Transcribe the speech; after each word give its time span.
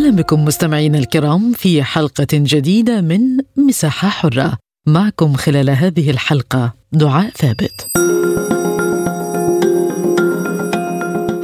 أهلا 0.00 0.10
بكم 0.10 0.44
مستمعينا 0.44 0.98
الكرام 0.98 1.52
في 1.52 1.82
حلقة 1.82 2.26
جديدة 2.32 3.00
من 3.00 3.20
مساحة 3.56 4.08
حرة. 4.08 4.58
معكم 4.86 5.32
خلال 5.34 5.70
هذه 5.70 6.10
الحلقة 6.10 6.74
دعاء 6.92 7.30
ثابت. 7.30 7.86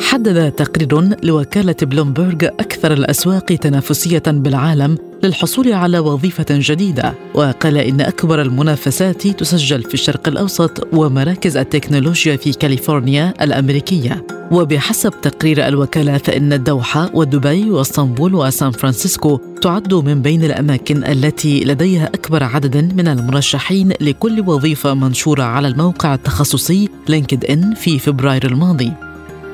حدد 0.00 0.52
تقرير 0.52 1.24
لوكالة 1.24 1.76
بلومبرغ 1.82 2.44
أكثر 2.44 2.92
الأسواق 2.92 3.44
تنافسية 3.44 4.22
بالعالم 4.26 4.98
للحصول 5.22 5.72
على 5.72 5.98
وظيفة 5.98 6.46
جديدة. 6.50 7.14
وقال 7.34 7.76
إن 7.76 8.00
أكبر 8.00 8.42
المنافسات 8.42 9.26
تسجل 9.26 9.82
في 9.82 9.94
الشرق 9.94 10.28
الأوسط 10.28 10.94
ومراكز 10.94 11.56
التكنولوجيا 11.56 12.36
في 12.36 12.52
كاليفورنيا 12.52 13.34
الأمريكية. 13.42 14.35
وبحسب 14.50 15.12
تقرير 15.22 15.68
الوكالة 15.68 16.18
فإن 16.18 16.52
الدوحة 16.52 17.10
ودبي 17.14 17.70
واسطنبول 17.70 18.34
وسان 18.34 18.70
فرانسيسكو 18.70 19.40
تعد 19.62 19.94
من 19.94 20.22
بين 20.22 20.44
الأماكن 20.44 21.04
التي 21.04 21.64
لديها 21.64 22.06
أكبر 22.06 22.44
عدد 22.44 22.76
من 22.94 23.08
المرشحين 23.08 23.92
لكل 24.00 24.40
وظيفة 24.40 24.94
منشورة 24.94 25.42
على 25.42 25.68
الموقع 25.68 26.14
التخصصي 26.14 26.88
لينكد 27.08 27.44
إن 27.44 27.74
في 27.74 27.98
فبراير 27.98 28.46
الماضي. 28.46 29.05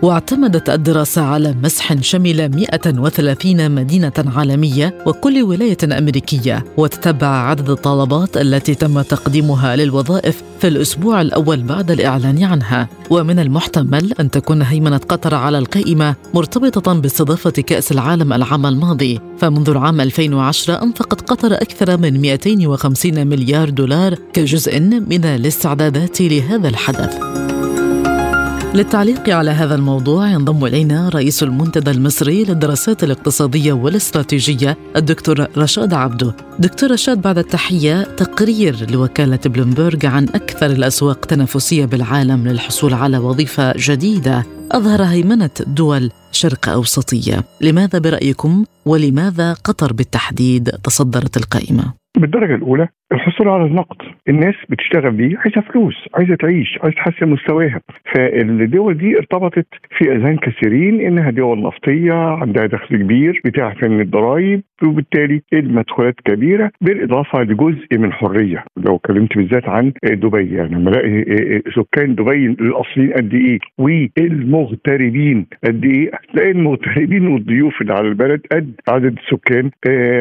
واعتمدت 0.03 0.71
الدراسة 0.71 1.23
على 1.23 1.55
مسح 1.63 2.01
شمل 2.01 2.49
130 2.49 3.71
مدينة 3.71 4.13
عالمية 4.37 4.95
وكل 5.07 5.43
ولاية 5.43 5.99
أمريكية 5.99 6.65
وتتبع 6.77 7.27
عدد 7.27 7.71
الطلبات 7.71 8.37
التي 8.37 8.75
تم 8.75 9.03
تقديمها 9.03 9.77
للوظائف 9.77 10.43
في 10.61 10.69
الأسبوع 10.69 11.21
الأول 11.21 11.63
بعد 11.63 11.91
الإعلان 11.91 12.43
عنها. 12.43 12.89
ومن 13.11 13.39
المحتمل 13.39 14.13
أن 14.21 14.31
تكون 14.31 14.63
هيمنة 14.63 14.97
قطر 14.97 15.35
على 15.35 15.59
القائمة 15.59 16.15
مرتبطة 16.35 16.93
باستضافة 16.93 17.51
كأس 17.51 17.93
العالم 17.93 18.33
العام 18.33 18.67
الماضي. 18.67 19.21
فمنذ 19.39 19.71
العام 19.71 20.01
2010 20.01 20.83
أنفقت 20.83 21.31
قطر 21.31 21.55
أكثر 21.55 21.97
من 21.97 22.21
250 22.21 23.27
مليار 23.27 23.71
دولار 23.71 24.15
كجزء 24.33 24.81
من 24.81 25.25
الاستعدادات 25.25 26.21
لهذا 26.21 26.69
الحدث. 26.69 27.52
للتعليق 28.75 29.31
على 29.31 29.51
هذا 29.51 29.75
الموضوع 29.75 30.29
ينضم 30.29 30.65
إلينا 30.65 31.09
رئيس 31.09 31.43
المنتدى 31.43 31.91
المصري 31.91 32.45
للدراسات 32.45 33.05
الاقتصادية 33.05 33.73
والاستراتيجية 33.73 34.77
الدكتور 34.97 35.47
رشاد 35.59 35.95
عبدو. 35.95 36.33
دكتور 36.59 36.91
رشاد 36.91 37.23
بعد 37.23 37.39
التحية 37.39 38.03
تقرير 38.03 38.91
لوكالة 38.91 39.39
بلومبرج 39.47 40.07
عن 40.07 40.25
أكثر 40.25 40.67
الأسواق 40.67 41.25
تنافسية 41.25 41.85
بالعالم 41.85 42.49
للحصول 42.49 42.95
على 42.95 43.19
وظيفة 43.19 43.75
جديدة 43.77 44.45
أظهر 44.73 45.03
هيمنة 45.03 45.51
دول 45.67 46.11
شرق 46.31 46.69
أوسطية. 46.69 47.45
لماذا 47.61 47.99
برأيكم 47.99 48.65
ولماذا 48.87 49.53
قطر 49.53 49.93
بالتحديد 49.93 50.71
تصدرت 50.85 51.37
القائمة؟ 51.37 51.85
بالدرجة 52.21 52.55
الأولى 52.55 52.89
الحصول 53.13 53.49
على 53.49 53.65
النقد. 53.65 53.97
الناس 54.29 54.55
بتشتغل 54.69 55.11
بيه 55.11 55.37
عايزة 55.39 55.61
فلوس 55.61 56.09
عايزة 56.15 56.35
تعيش 56.35 56.79
عايزة 56.83 56.97
تحسن 56.97 57.29
مستواها. 57.29 57.81
فالدول 58.15 58.95
دي 58.99 59.17
ارتبطت 59.19 59.67
في 59.99 60.13
أذهان 60.13 60.37
كثيرين 60.37 61.01
إنها 61.01 61.31
دول 61.31 61.63
نفطية 61.63 62.13
عندها 62.15 62.67
دخل 62.67 62.97
كبير 62.97 63.41
بتعرف 63.45 63.85
من 63.85 64.01
الضرائب 64.01 64.63
وبالتالي 64.87 65.43
المدخولات 65.53 66.15
كبيرة 66.25 66.71
بالإضافة 66.81 67.43
لجزء 67.43 67.99
من 67.99 68.13
حرية. 68.13 68.65
لو 68.77 68.97
اتكلمت 68.97 69.37
بالذات 69.37 69.69
عن 69.69 69.93
دبي 70.05 70.55
يعني 70.55 70.75
لما 70.75 70.91
ألاقي 70.91 71.63
سكان 71.77 72.15
دبي 72.15 72.47
الأصليين 72.47 73.13
قد 73.13 73.35
إيه 73.35 73.59
والمغتربين 73.79 75.47
قد 75.65 75.85
إيه 75.85 76.11
هتلاقي 76.15 76.51
المغتربين 76.51 77.27
والضيوف 77.27 77.81
اللي 77.83 77.93
على 77.93 78.09
البلد 78.09 78.41
قد 78.53 78.73
عدد 78.89 79.19
السكان 79.19 79.71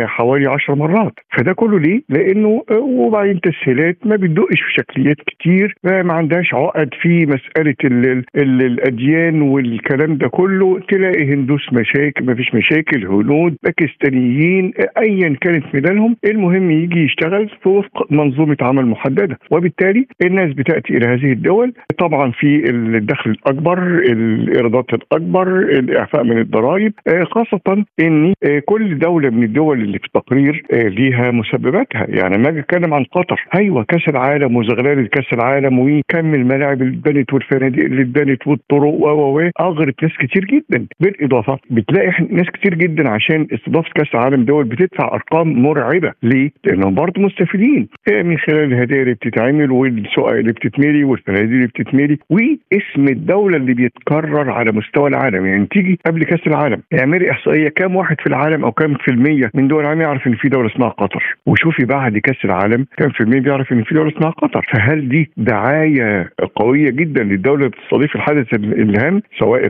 حوالي 0.07 0.47
10 0.47 0.75
مرات. 0.75 1.13
فده 1.37 1.53
كله 1.53 1.79
ليه؟ 1.79 2.01
لأنه 2.09 2.63
وبعدين 2.81 3.41
تسهيلات 3.41 3.97
ما 4.05 4.15
بتدقش 4.15 4.61
في 4.61 4.71
شكليات 4.77 5.17
كتير 5.27 5.75
ما 5.83 6.13
عندهاش 6.13 6.53
عقد 6.53 6.89
في 7.01 7.25
مسألة 7.25 7.75
ال 7.83 8.05
ال 8.05 8.23
ال 8.37 8.61
الأديان 8.61 9.41
والكلام 9.41 10.17
ده 10.17 10.27
كله. 10.27 10.79
تلاقي 10.89 11.33
هندوس 11.33 11.73
مشاكل 11.73 12.25
ما 12.25 12.35
فيش 12.35 12.55
مشاكل 12.55 13.05
هنود 13.07 13.55
باكستانيين 13.63 14.73
ايا 14.97 15.35
كانت 15.41 15.65
ميدانهم 15.73 16.15
المهم 16.25 16.71
يجي 16.71 16.99
يشتغل 17.03 17.49
في 17.63 17.69
وفق 17.69 18.11
منظومة 18.11 18.57
عمل 18.61 18.85
محددة. 18.85 19.37
وبالتالي 19.51 20.07
الناس 20.25 20.53
بتأتي 20.53 20.97
إلى 20.97 21.05
هذه 21.07 21.31
الدول. 21.31 21.73
طبعا 21.97 22.31
في 22.31 22.69
الدخل 22.69 23.31
الأكبر 23.31 23.83
الإيرادات 23.99 24.93
الأكبر 24.93 25.59
الإعفاء 25.59 26.23
من 26.23 26.37
الضرائب. 26.37 26.93
خاصة 27.23 27.85
إن 28.01 28.33
كل 28.65 28.99
دولة 28.99 29.29
من 29.29 29.43
الدول 29.43 29.81
اللي 29.81 29.99
في 29.99 30.05
التقرير 30.05 30.63
ليها 30.73 31.31
مسبباتها. 31.31 32.05
يعني 32.09 32.37
ما 32.71 32.77
اتكلم 32.77 32.93
عن 32.93 33.03
قطر. 33.03 33.45
أيوه 33.55 33.83
كأس 33.83 34.09
العالم 34.09 34.55
وزغلال 34.55 35.09
كأس 35.09 35.33
العالم 35.33 35.79
وكم 35.79 36.33
الملاعب 36.35 36.81
اللي 36.81 36.97
اتبنت 36.97 37.33
والفنادق 37.33 37.83
اللي 37.83 38.01
اتبنت 38.01 38.47
والطرق 38.47 38.93
و 38.93 39.07
و 39.09 39.49
أغرت 39.59 40.03
ناس 40.03 40.11
كتير 40.19 40.45
جدا. 40.45 40.85
بالإضافة 40.99 41.59
بتلاقي 41.69 42.11
ناس 42.29 42.45
كتير 42.45 42.73
جدا 42.73 43.09
عشان 43.09 43.47
استضافه 43.53 43.89
كأس 43.95 44.07
العالم 44.13 44.43
دول 44.45 44.63
بتدفع 44.63 45.13
أرقام 45.13 45.53
مرعبة. 45.63 46.11
ليه؟ 46.23 46.51
لأنهم 46.65 46.95
برضه 46.95 47.21
مستفيدين. 47.21 47.87
من 48.11 48.37
خلال 48.37 48.73
الهدايا 48.73 49.01
اللي 49.01 49.13
بتتعمل 49.13 49.71
والسوق 49.71 50.29
اللي 50.29 50.51
بتتملي 50.51 51.03
والفنادق 51.03 51.43
اللي 51.43 51.67
بتتملي 51.67 52.17
واسم 52.29 53.07
الدولة 53.07 53.57
اللي 53.57 53.73
بيتكرر 53.73 54.51
على 54.51 54.71
مستوى 54.71 55.09
العالم. 55.09 55.45
يعني 55.45 55.65
تيجي 55.65 55.99
قبل 56.05 56.23
كأس 56.23 56.47
العالم 56.47 56.81
اعملي 56.99 57.31
إحصائية 57.31 57.69
كام 57.69 57.95
واحد 57.95 58.21
في 58.21 58.27
العالم 58.27 58.63
أو 58.63 58.71
كام 58.71 58.93
في 58.93 59.11
المية 59.11 59.51
من 59.53 59.67
دول 59.67 59.81
العالم 59.81 60.01
يعرف 60.01 60.27
إن 60.27 60.35
في 60.35 60.49
دولة 60.49 60.67
اسمها 60.67 60.89
قطر. 60.89 61.23
وشوفي 61.45 61.85
بعد 61.85 62.17
كأس 62.17 62.45
العالم 62.51 62.85
كم 62.97 63.09
في 63.09 63.21
المية 63.21 63.39
بيعرف 63.39 63.71
إن 63.71 63.83
في 63.83 63.95
دولة 63.95 64.11
اسمها 64.17 64.29
قطر. 64.29 64.65
فهل 64.73 65.09
دي 65.09 65.31
دعاية 65.37 66.29
قوية 66.55 66.89
جدا 66.89 67.23
للدوله 67.23 67.67
بتستضيف 67.67 68.15
الحدث 68.15 68.53
الهام 68.53 69.21
سواء 69.39 69.69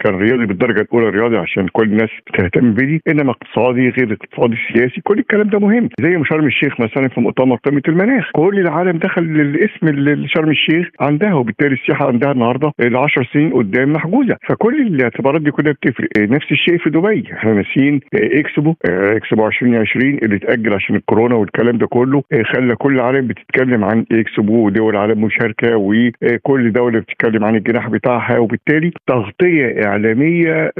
كان 0.00 0.14
رياضي 0.14 0.46
بالدرجة 0.46 0.80
الأولى 0.80 1.08
رياضي 1.08 1.36
عشان 1.36 1.68
كل 1.72 1.84
الناس 1.88 2.10
بتهتم 2.26 2.74
بيه 2.74 3.00
إنما 3.08 3.30
اقتصادي 3.30 3.88
غير 3.88 4.12
اقتصادي 4.12 4.56
سياسي 4.74 5.00
كل 5.00 5.18
الكلام 5.18 5.48
ده 5.48 5.58
مهم. 5.58 5.88
زي 6.00 6.22
شرم 6.24 6.46
الشيخ 6.46 6.80
مثلا 6.80 7.08
في 7.08 7.20
مؤتمر 7.20 7.56
قمة 7.56 7.82
المناخ. 7.88 8.30
كل 8.32 8.58
العالم 8.58 8.98
دخل 8.98 9.22
الاسم 9.22 9.86
شرم 10.26 10.50
الشيخ 10.50 10.88
عندها 11.00 11.34
وبالتالي 11.34 11.74
السياحة 11.74 12.06
عندها 12.06 12.32
النهارده 12.32 12.72
ل 12.78 12.96
10 12.96 13.26
سنين 13.32 13.52
قدام 13.52 13.92
محجوزة. 13.92 14.36
فكل 14.48 14.86
الاعتبارات 14.86 15.42
دي 15.42 15.50
كلها 15.50 15.72
بتفرق. 15.72 16.08
نفس 16.18 16.52
الشيء 16.52 16.78
في 16.78 16.90
دبي. 16.90 17.24
إحنا 17.32 17.52
ناسيين 17.54 18.00
إكسبو 18.14 18.74
إكسبو 18.86 19.46
2020 19.46 20.18
اللي 20.22 20.36
اتأجل 20.36 20.72
عشان 20.74 20.96
الكورونا 20.96 21.34
والكلام 21.34 21.78
ده 21.78 21.86
كله. 21.86 22.21
خلى 22.54 22.74
كل 22.76 22.94
العالم 22.94 23.26
بتتكلم 23.26 23.84
عن 23.84 24.04
اكسبو 24.12 24.66
ودول 24.66 24.94
العالم 24.94 25.24
مشاركة 25.24 25.76
وكل 25.76 26.72
دولة 26.72 26.98
بتتكلم 27.00 27.44
عن 27.44 27.56
الجناح 27.56 27.88
بتاعها 27.88 28.38
وبالتالي 28.38 28.90
تغطية 29.06 29.86
إعلامية 29.86 30.72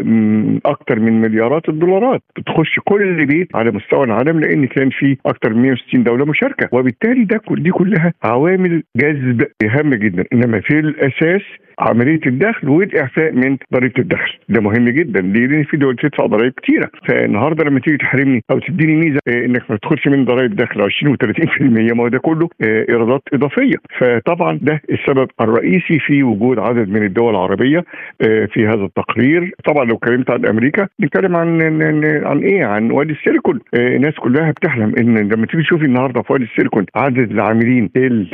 أكثر 0.67 1.01
من 1.01 1.21
مليارات 1.21 1.69
الدولارات. 1.69 2.23
بتخش 2.39 2.81
كل 2.85 3.27
بيت 3.27 3.57
على 3.57 3.71
مستوى 3.71 4.05
العالم 4.05 4.41
لأن 4.41 4.67
كان 4.67 4.91
في 4.91 5.17
أكثر 5.27 5.55
من 5.55 5.63
160 5.63 6.03
دولة 6.05 6.25
مشاركة. 6.25 6.69
وبالتالي 6.73 7.25
ده 7.25 7.41
دي 7.51 7.71
كلها 7.71 8.13
عوامل 8.25 8.83
جذب 8.97 9.47
هامه 9.65 9.97
جدا. 9.97 10.25
إنما 10.33 10.61
في 10.61 10.79
الأساس 10.79 11.43
عملية 11.79 12.21
الدخل 12.27 12.69
والإعفاء 12.69 13.33
من 13.33 13.57
ضريبه 13.75 13.95
الدخل. 13.99 14.33
ده 14.49 14.61
مهم 14.61 14.89
جدا. 14.89 15.21
ليه؟ 15.21 15.47
لأن 15.47 15.65
في 15.65 15.77
دول 15.77 15.95
بتدفع 15.95 16.27
ضرائب 16.27 16.53
كتيرة. 16.53 16.91
فالنهاردة 17.09 17.65
لما 17.65 17.81
تيجي 17.81 17.97
تحرمني 17.97 18.45
أو 18.51 18.59
تديني 18.59 18.97
ميزة 18.97 19.21
إنك 19.29 19.71
ما 19.71 19.77
تدخلش 19.77 20.09
من 20.09 20.25
ضرائب 20.25 20.57
دخل 20.57 20.81
20 20.83 21.17
و30% 21.17 21.32
ما 21.61 22.03
هو 22.03 22.09
ده 22.09 22.19
كله 22.19 22.49
إيرادات 22.63 23.23
إضافية. 23.35 23.77
فطبعا 23.99 24.59
ده 24.63 24.83
السبب 24.91 25.29
الرئيسي 25.41 25.99
في 25.99 26.23
وجود 26.23 26.59
عدد 26.59 26.89
من 26.89 27.03
الدول 27.07 27.31
العربية 27.31 27.85
في 28.21 28.67
هذا 28.67 28.85
التقرير. 28.85 29.55
طبعا 29.65 29.85
لو 29.85 29.97
اتكلمت 29.97 30.31
عن 30.31 30.47
أمريكا 30.47 30.89
نتكلم 31.01 31.37
عن 31.37 31.63
عن 32.25 32.39
إيه؟ 32.39 32.65
عن 32.65 32.91
وادي 32.91 33.13
السيليكون. 33.13 33.61
الناس 33.75 34.15
كلها 34.15 34.51
بتحلم 34.51 34.93
إن 34.99 35.19
لما 35.19 35.47
تيجي 35.47 35.63
تشوفي 35.63 35.85
النهارده 35.85 36.23
في 36.23 36.33
وادي 36.33 36.45
السيليكون 36.45 36.87
عدد 36.95 37.31
العاملين 37.31 37.89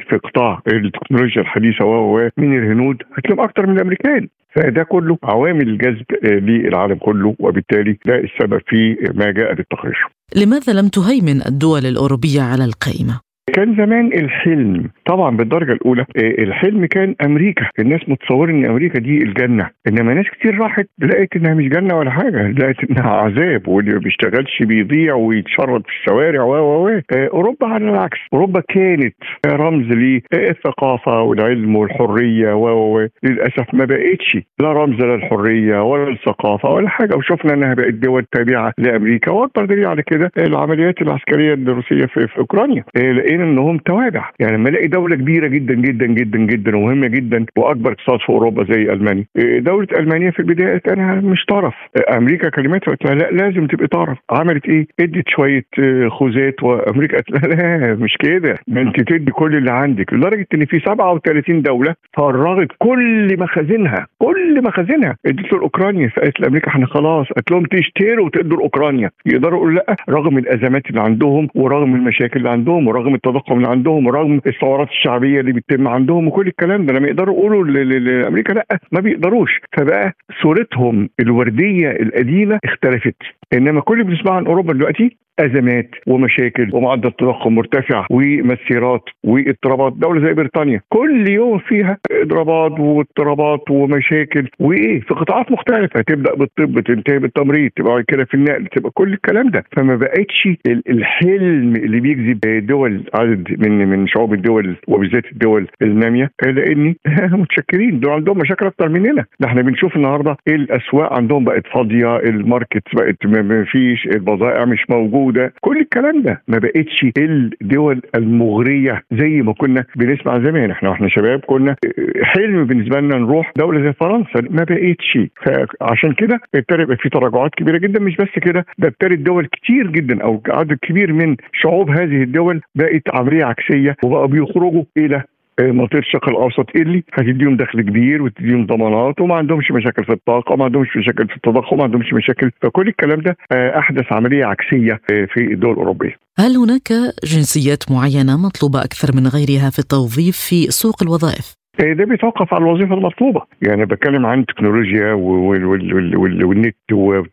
في 0.08 0.16
قطاع 0.24 0.60
التكنولوجيا 0.72 1.42
الحديثة 1.42 1.84
و 1.84 2.28
من 2.38 2.58
الهنود 2.58 3.02
هتلاقيهم 3.14 3.40
أكتر 3.44 3.66
من 3.66 3.76
الأمريكان. 3.76 4.28
فده 4.54 4.82
كله 4.82 5.18
عوامل 5.24 5.68
الجذب 5.68 6.04
للعالم 6.24 6.94
كله 6.94 7.34
وبالتالي 7.38 7.98
ده 8.06 8.14
السبب 8.18 8.60
في 8.66 8.96
ما 9.14 9.30
جاء 9.30 9.54
بالتقرير. 9.54 10.17
لماذا 10.34 10.72
لم 10.72 10.88
تهيمن 10.88 11.46
الدول 11.46 11.86
الأوروبية 11.86 12.40
على 12.40 12.64
القائمة؟ 12.64 13.27
كان 13.52 13.76
زمان 13.76 14.06
الحلم 14.12 14.90
طبعا 15.06 15.36
بالدرجة 15.36 15.72
الأولى 15.72 16.00
آه، 16.02 16.42
الحلم 16.42 16.86
كان 16.86 17.14
أمريكا. 17.24 17.66
الناس 17.78 18.00
متصورة 18.08 18.50
إن 18.50 18.64
أمريكا 18.66 18.98
دي 18.98 19.22
الجنة. 19.22 19.70
إنما 19.88 20.14
ناس 20.14 20.26
كتير 20.26 20.58
راحت 20.58 20.86
لقيت 20.98 21.36
إنها 21.36 21.54
مش 21.54 21.68
جنة 21.68 21.94
ولا 21.98 22.10
حاجة 22.10 22.48
لقيت 22.50 22.90
إنها 22.90 23.10
عذاب 23.10 23.68
واللي 23.68 23.92
ما 23.92 23.98
بيشتغلش 23.98 24.62
بيضيع 24.62 25.14
ويتشرد 25.14 25.82
في 25.82 25.88
الشوارع 26.00 26.42
و 26.42 26.54
و 26.54 26.88
و. 26.88 27.00
أوروبا 27.14 27.66
على 27.66 27.84
العكس. 27.90 28.18
أوروبا 28.32 28.60
كانت 28.68 29.14
رمز 29.46 29.86
للثقافة 29.86 31.22
والعلم 31.22 31.76
والحرية 31.76 32.54
و 32.54 32.96
و 32.96 33.06
للأسف 33.22 33.74
ما 33.74 33.84
بقتش 33.84 34.38
لا 34.60 34.72
رمز 34.72 35.00
للحريه 35.04 35.82
ولا 35.82 36.10
للثقافه 36.10 36.68
ولا 36.70 36.88
حاجة. 36.88 37.16
وشفنا 37.16 37.54
إنها 37.54 37.74
بقت 37.74 37.94
دول 37.94 38.24
تابعة 38.32 38.72
لأمريكا 38.78 39.30
واكبر 39.30 39.64
دليل 39.64 39.86
على 39.86 40.02
كده 40.02 40.30
العمليات 40.38 41.02
العسكرية 41.02 41.54
الروسية 41.54 42.06
في, 42.06 42.26
في 42.26 42.38
أوكرانيا. 42.38 42.84
آه، 42.96 43.12
لقينا 43.38 43.52
إنهم 43.52 43.78
توابع. 43.78 44.30
يعني 44.40 44.56
لما 44.56 44.68
ألاقي 44.68 44.86
دولة 44.86 45.16
كبيرة 45.16 45.46
جدا 45.46 45.74
جدا 45.74 46.06
جدا 46.06 46.38
جدا 46.38 46.76
ومهمة 46.76 47.06
جدا 47.06 47.46
وأكبر 47.56 47.92
اقتصاد 47.92 48.20
في 48.20 48.28
أوروبا 48.28 48.64
زي 48.64 48.82
ألمانيا. 48.92 49.24
إيه، 49.38 49.58
دولة 49.58 49.86
ألمانيا 49.98 50.30
في 50.30 50.38
البداية 50.40 50.78
كانها 50.78 51.14
مش 51.14 51.44
طرف. 51.48 51.74
أمريكا 52.16 52.48
كلمتها 52.48 52.94
قالت 52.94 53.04
لا 53.06 53.30
لازم 53.30 53.66
تبقي 53.66 53.86
طرف. 53.86 54.18
عملت 54.30 54.66
إيه؟ 54.68 54.86
إدت 55.00 55.28
شوية 55.28 55.64
آه، 55.78 56.08
خوذات 56.08 56.62
وأمريكا 56.62 57.16
قالت 57.16 57.30
لا 57.30 57.48
لا 57.54 57.94
مش 57.94 58.16
كده. 58.20 58.54
ده 58.68 58.80
أنت 58.80 59.00
تدي 59.00 59.30
كل 59.30 59.56
اللي 59.56 59.70
عندك. 59.70 60.12
لدرجة 60.12 60.46
إن 60.54 60.64
في 60.64 60.80
37 60.80 61.62
دولة 61.62 61.94
فرغت 62.16 62.68
كل 62.78 63.36
مخازنها 63.38 64.06
كل 64.18 64.62
مخازنها. 64.62 65.16
إدت 65.26 65.52
لاوكرانيا 65.52 66.08
فقالت 66.08 66.40
لأمريكا 66.40 66.68
إحنا 66.68 66.86
خلاص 66.86 67.26
قالت 67.26 67.50
لهم 67.50 67.64
تشتروا 67.64 68.26
وتدوا 68.26 68.56
لاوكرانيا 68.58 69.10
يقدروا 69.26 69.58
يقولوا 69.58 69.74
لا 69.74 69.96
رغم 70.10 70.38
الأزمات 70.38 70.86
اللي 70.90 71.00
عندهم 71.00 71.48
ورغم 71.54 71.94
المشاكل 71.94 72.38
اللي 72.38 72.50
عندهم 72.50 72.88
ورغم 72.88 73.14
التضخم 73.28 73.56
اللي 73.56 73.68
عندهم 73.68 74.06
ورغم 74.06 74.40
الثورات 74.46 74.88
الشعبية 74.88 75.40
اللي 75.40 75.52
بتتم 75.52 75.88
عندهم 75.88 76.28
وكل 76.28 76.46
الكلام 76.46 76.86
ده 76.86 76.92
لما 76.94 77.08
يقدروا 77.08 77.34
يقولوا 77.36 77.64
لأمريكا 77.98 78.52
لأ 78.52 78.66
ما 78.92 79.00
بيقدروش. 79.00 79.60
فبقى 79.78 80.12
صورتهم 80.42 81.08
الوردية 81.20 81.90
القديمة 81.90 82.58
اختلفت. 82.64 83.16
إنما 83.52 83.80
كل 83.80 84.00
اللي 84.00 84.14
بنسمعه 84.14 84.36
عن 84.36 84.46
أوروبا 84.46 84.72
دلوقتي 84.72 85.16
أزمات 85.40 85.90
ومشاكل 86.06 86.70
ومعدل 86.72 87.12
تضخم 87.12 87.54
مرتفع 87.54 88.06
ومسيرات 88.10 89.02
واضطرابات. 89.24 89.92
دولة 89.92 90.26
زي 90.26 90.34
بريطانيا 90.34 90.80
كل 90.88 91.28
يوم 91.30 91.58
فيها 91.58 91.98
اضرابات 92.12 92.80
واضطرابات 92.80 93.70
ومشاكل. 93.70 94.48
وإيه؟ 94.60 95.00
في 95.00 95.14
قطاعات 95.14 95.52
مختلفة. 95.52 96.00
تبدأ 96.00 96.34
بالطب 96.34 96.80
تنتهي 96.80 97.18
بالتمريض 97.18 97.70
تبقى 97.76 98.02
كده 98.08 98.24
في 98.24 98.34
النقل 98.34 98.66
تبقى 98.66 98.90
كل 98.94 99.12
الكلام 99.12 99.48
ده. 99.50 99.64
فما 99.76 99.96
بقتش 99.96 100.48
الحلم 100.90 101.72
اللي 101.76 102.00
بيجذب 102.00 102.66
دول 102.66 103.02
عدد 103.14 103.66
من 103.66 103.88
من 103.88 104.06
شعوب 104.06 104.34
الدول 104.34 104.76
وبالذات 104.88 105.24
الدول 105.32 105.66
النامية 105.82 106.30
لاني 106.46 106.96
متشكرين. 107.42 108.00
دول 108.00 108.12
عندهم 108.12 108.38
مشاكل 108.38 108.66
أكتر 108.66 108.88
مننا. 108.88 109.24
ده 109.40 109.48
إحنا 109.48 109.62
بنشوف 109.62 109.96
النهارده 109.96 110.36
الأسواق 110.48 111.12
عندهم 111.12 111.44
بقت 111.44 111.66
فاضية 111.66 112.16
الماركت 112.16 112.82
بقت 112.94 113.26
ما 113.26 113.64
فيش 113.64 114.06
البضائع 114.06 114.64
مش 114.64 114.84
موجودة. 114.90 115.27
موجودة. 115.28 115.52
كل 115.60 115.76
الكلام 115.80 116.22
ده 116.22 116.42
ما 116.48 116.58
بقتش 116.58 117.06
الدول 117.18 118.00
المغرية 118.14 119.02
زي 119.12 119.42
ما 119.42 119.52
كنا 119.52 119.84
بنسمع 119.96 120.38
زمان. 120.38 120.70
إحنا 120.70 120.88
وإحنا 120.88 121.08
شباب 121.08 121.40
كنا 121.40 121.76
حلم 122.22 122.64
بالنسبة 122.64 123.00
لنا 123.00 123.16
نروح 123.18 123.52
دولة 123.56 123.80
زي 123.82 123.92
فرنسا 123.92 124.40
ما 124.50 124.64
بقتش. 124.64 125.18
فعشان 125.44 126.12
كده 126.12 126.40
ابتدى 126.54 126.82
يبقى 126.82 126.96
في 126.96 127.08
تراجعات 127.08 127.54
كبيرة 127.54 127.78
جدا. 127.78 128.00
مش 128.00 128.16
بس 128.16 128.38
كده 128.42 128.66
ده 128.78 128.88
ابتدى 128.88 129.16
دول 129.16 129.46
كتير 129.46 129.90
جدا 129.90 130.22
أو 130.24 130.42
عدد 130.48 130.78
كبير 130.82 131.12
من 131.12 131.36
شعوب 131.52 131.90
هذه 131.90 132.22
الدول 132.22 132.60
بقت 132.74 133.02
عمليه 133.14 133.44
عكسية 133.44 133.96
وبقوا 134.04 134.26
بيخرجوا 134.26 134.84
إلى 134.96 135.22
منطقة 135.60 135.98
الشرق 135.98 136.28
الأوسط 136.28 136.66
اللي 136.76 137.04
هتديهم 137.12 137.56
دخل 137.56 137.80
كبير 137.80 138.22
وتديهم 138.22 138.66
ضمانات 138.66 139.20
وما 139.20 139.34
عندهمش 139.34 139.70
مشاكل 139.70 140.04
في 140.04 140.12
الطاقة 140.12 140.52
وما 140.52 140.64
عندهمش 140.64 140.96
مشاكل 140.96 141.28
في 141.28 141.36
التضخم 141.36 141.74
وما 141.74 141.84
عندهمش 141.84 142.12
مشاكل 142.12 142.50
فكل 142.62 142.88
الكلام 142.88 143.20
ده 143.20 143.36
آه، 143.52 143.78
أحدث 143.78 144.12
عملية 144.12 144.44
عكسية 144.44 144.92
آه، 144.92 145.24
في 145.34 145.40
الدول 145.40 145.72
الأوروبية. 145.72 146.16
هل 146.38 146.56
هناك 146.56 146.88
جنسيات 147.24 147.90
معينة 147.90 148.36
مطلوبة 148.46 148.84
أكثر 148.84 149.16
من 149.16 149.26
غيرها 149.26 149.70
في 149.70 149.78
التوظيف 149.78 150.36
في 150.36 150.70
سوق 150.70 151.02
الوظائف؟ 151.02 151.57
إيه، 151.80 151.92
ده 151.92 152.04
بيتوقف 152.04 152.54
على 152.54 152.64
الوظيفة 152.64 152.94
المطلوبة. 152.94 153.42
يعني 153.68 153.84
بتكلم 153.84 154.26
عن 154.26 154.40
التكنولوجيا 154.40 155.12
والنت 155.12 156.76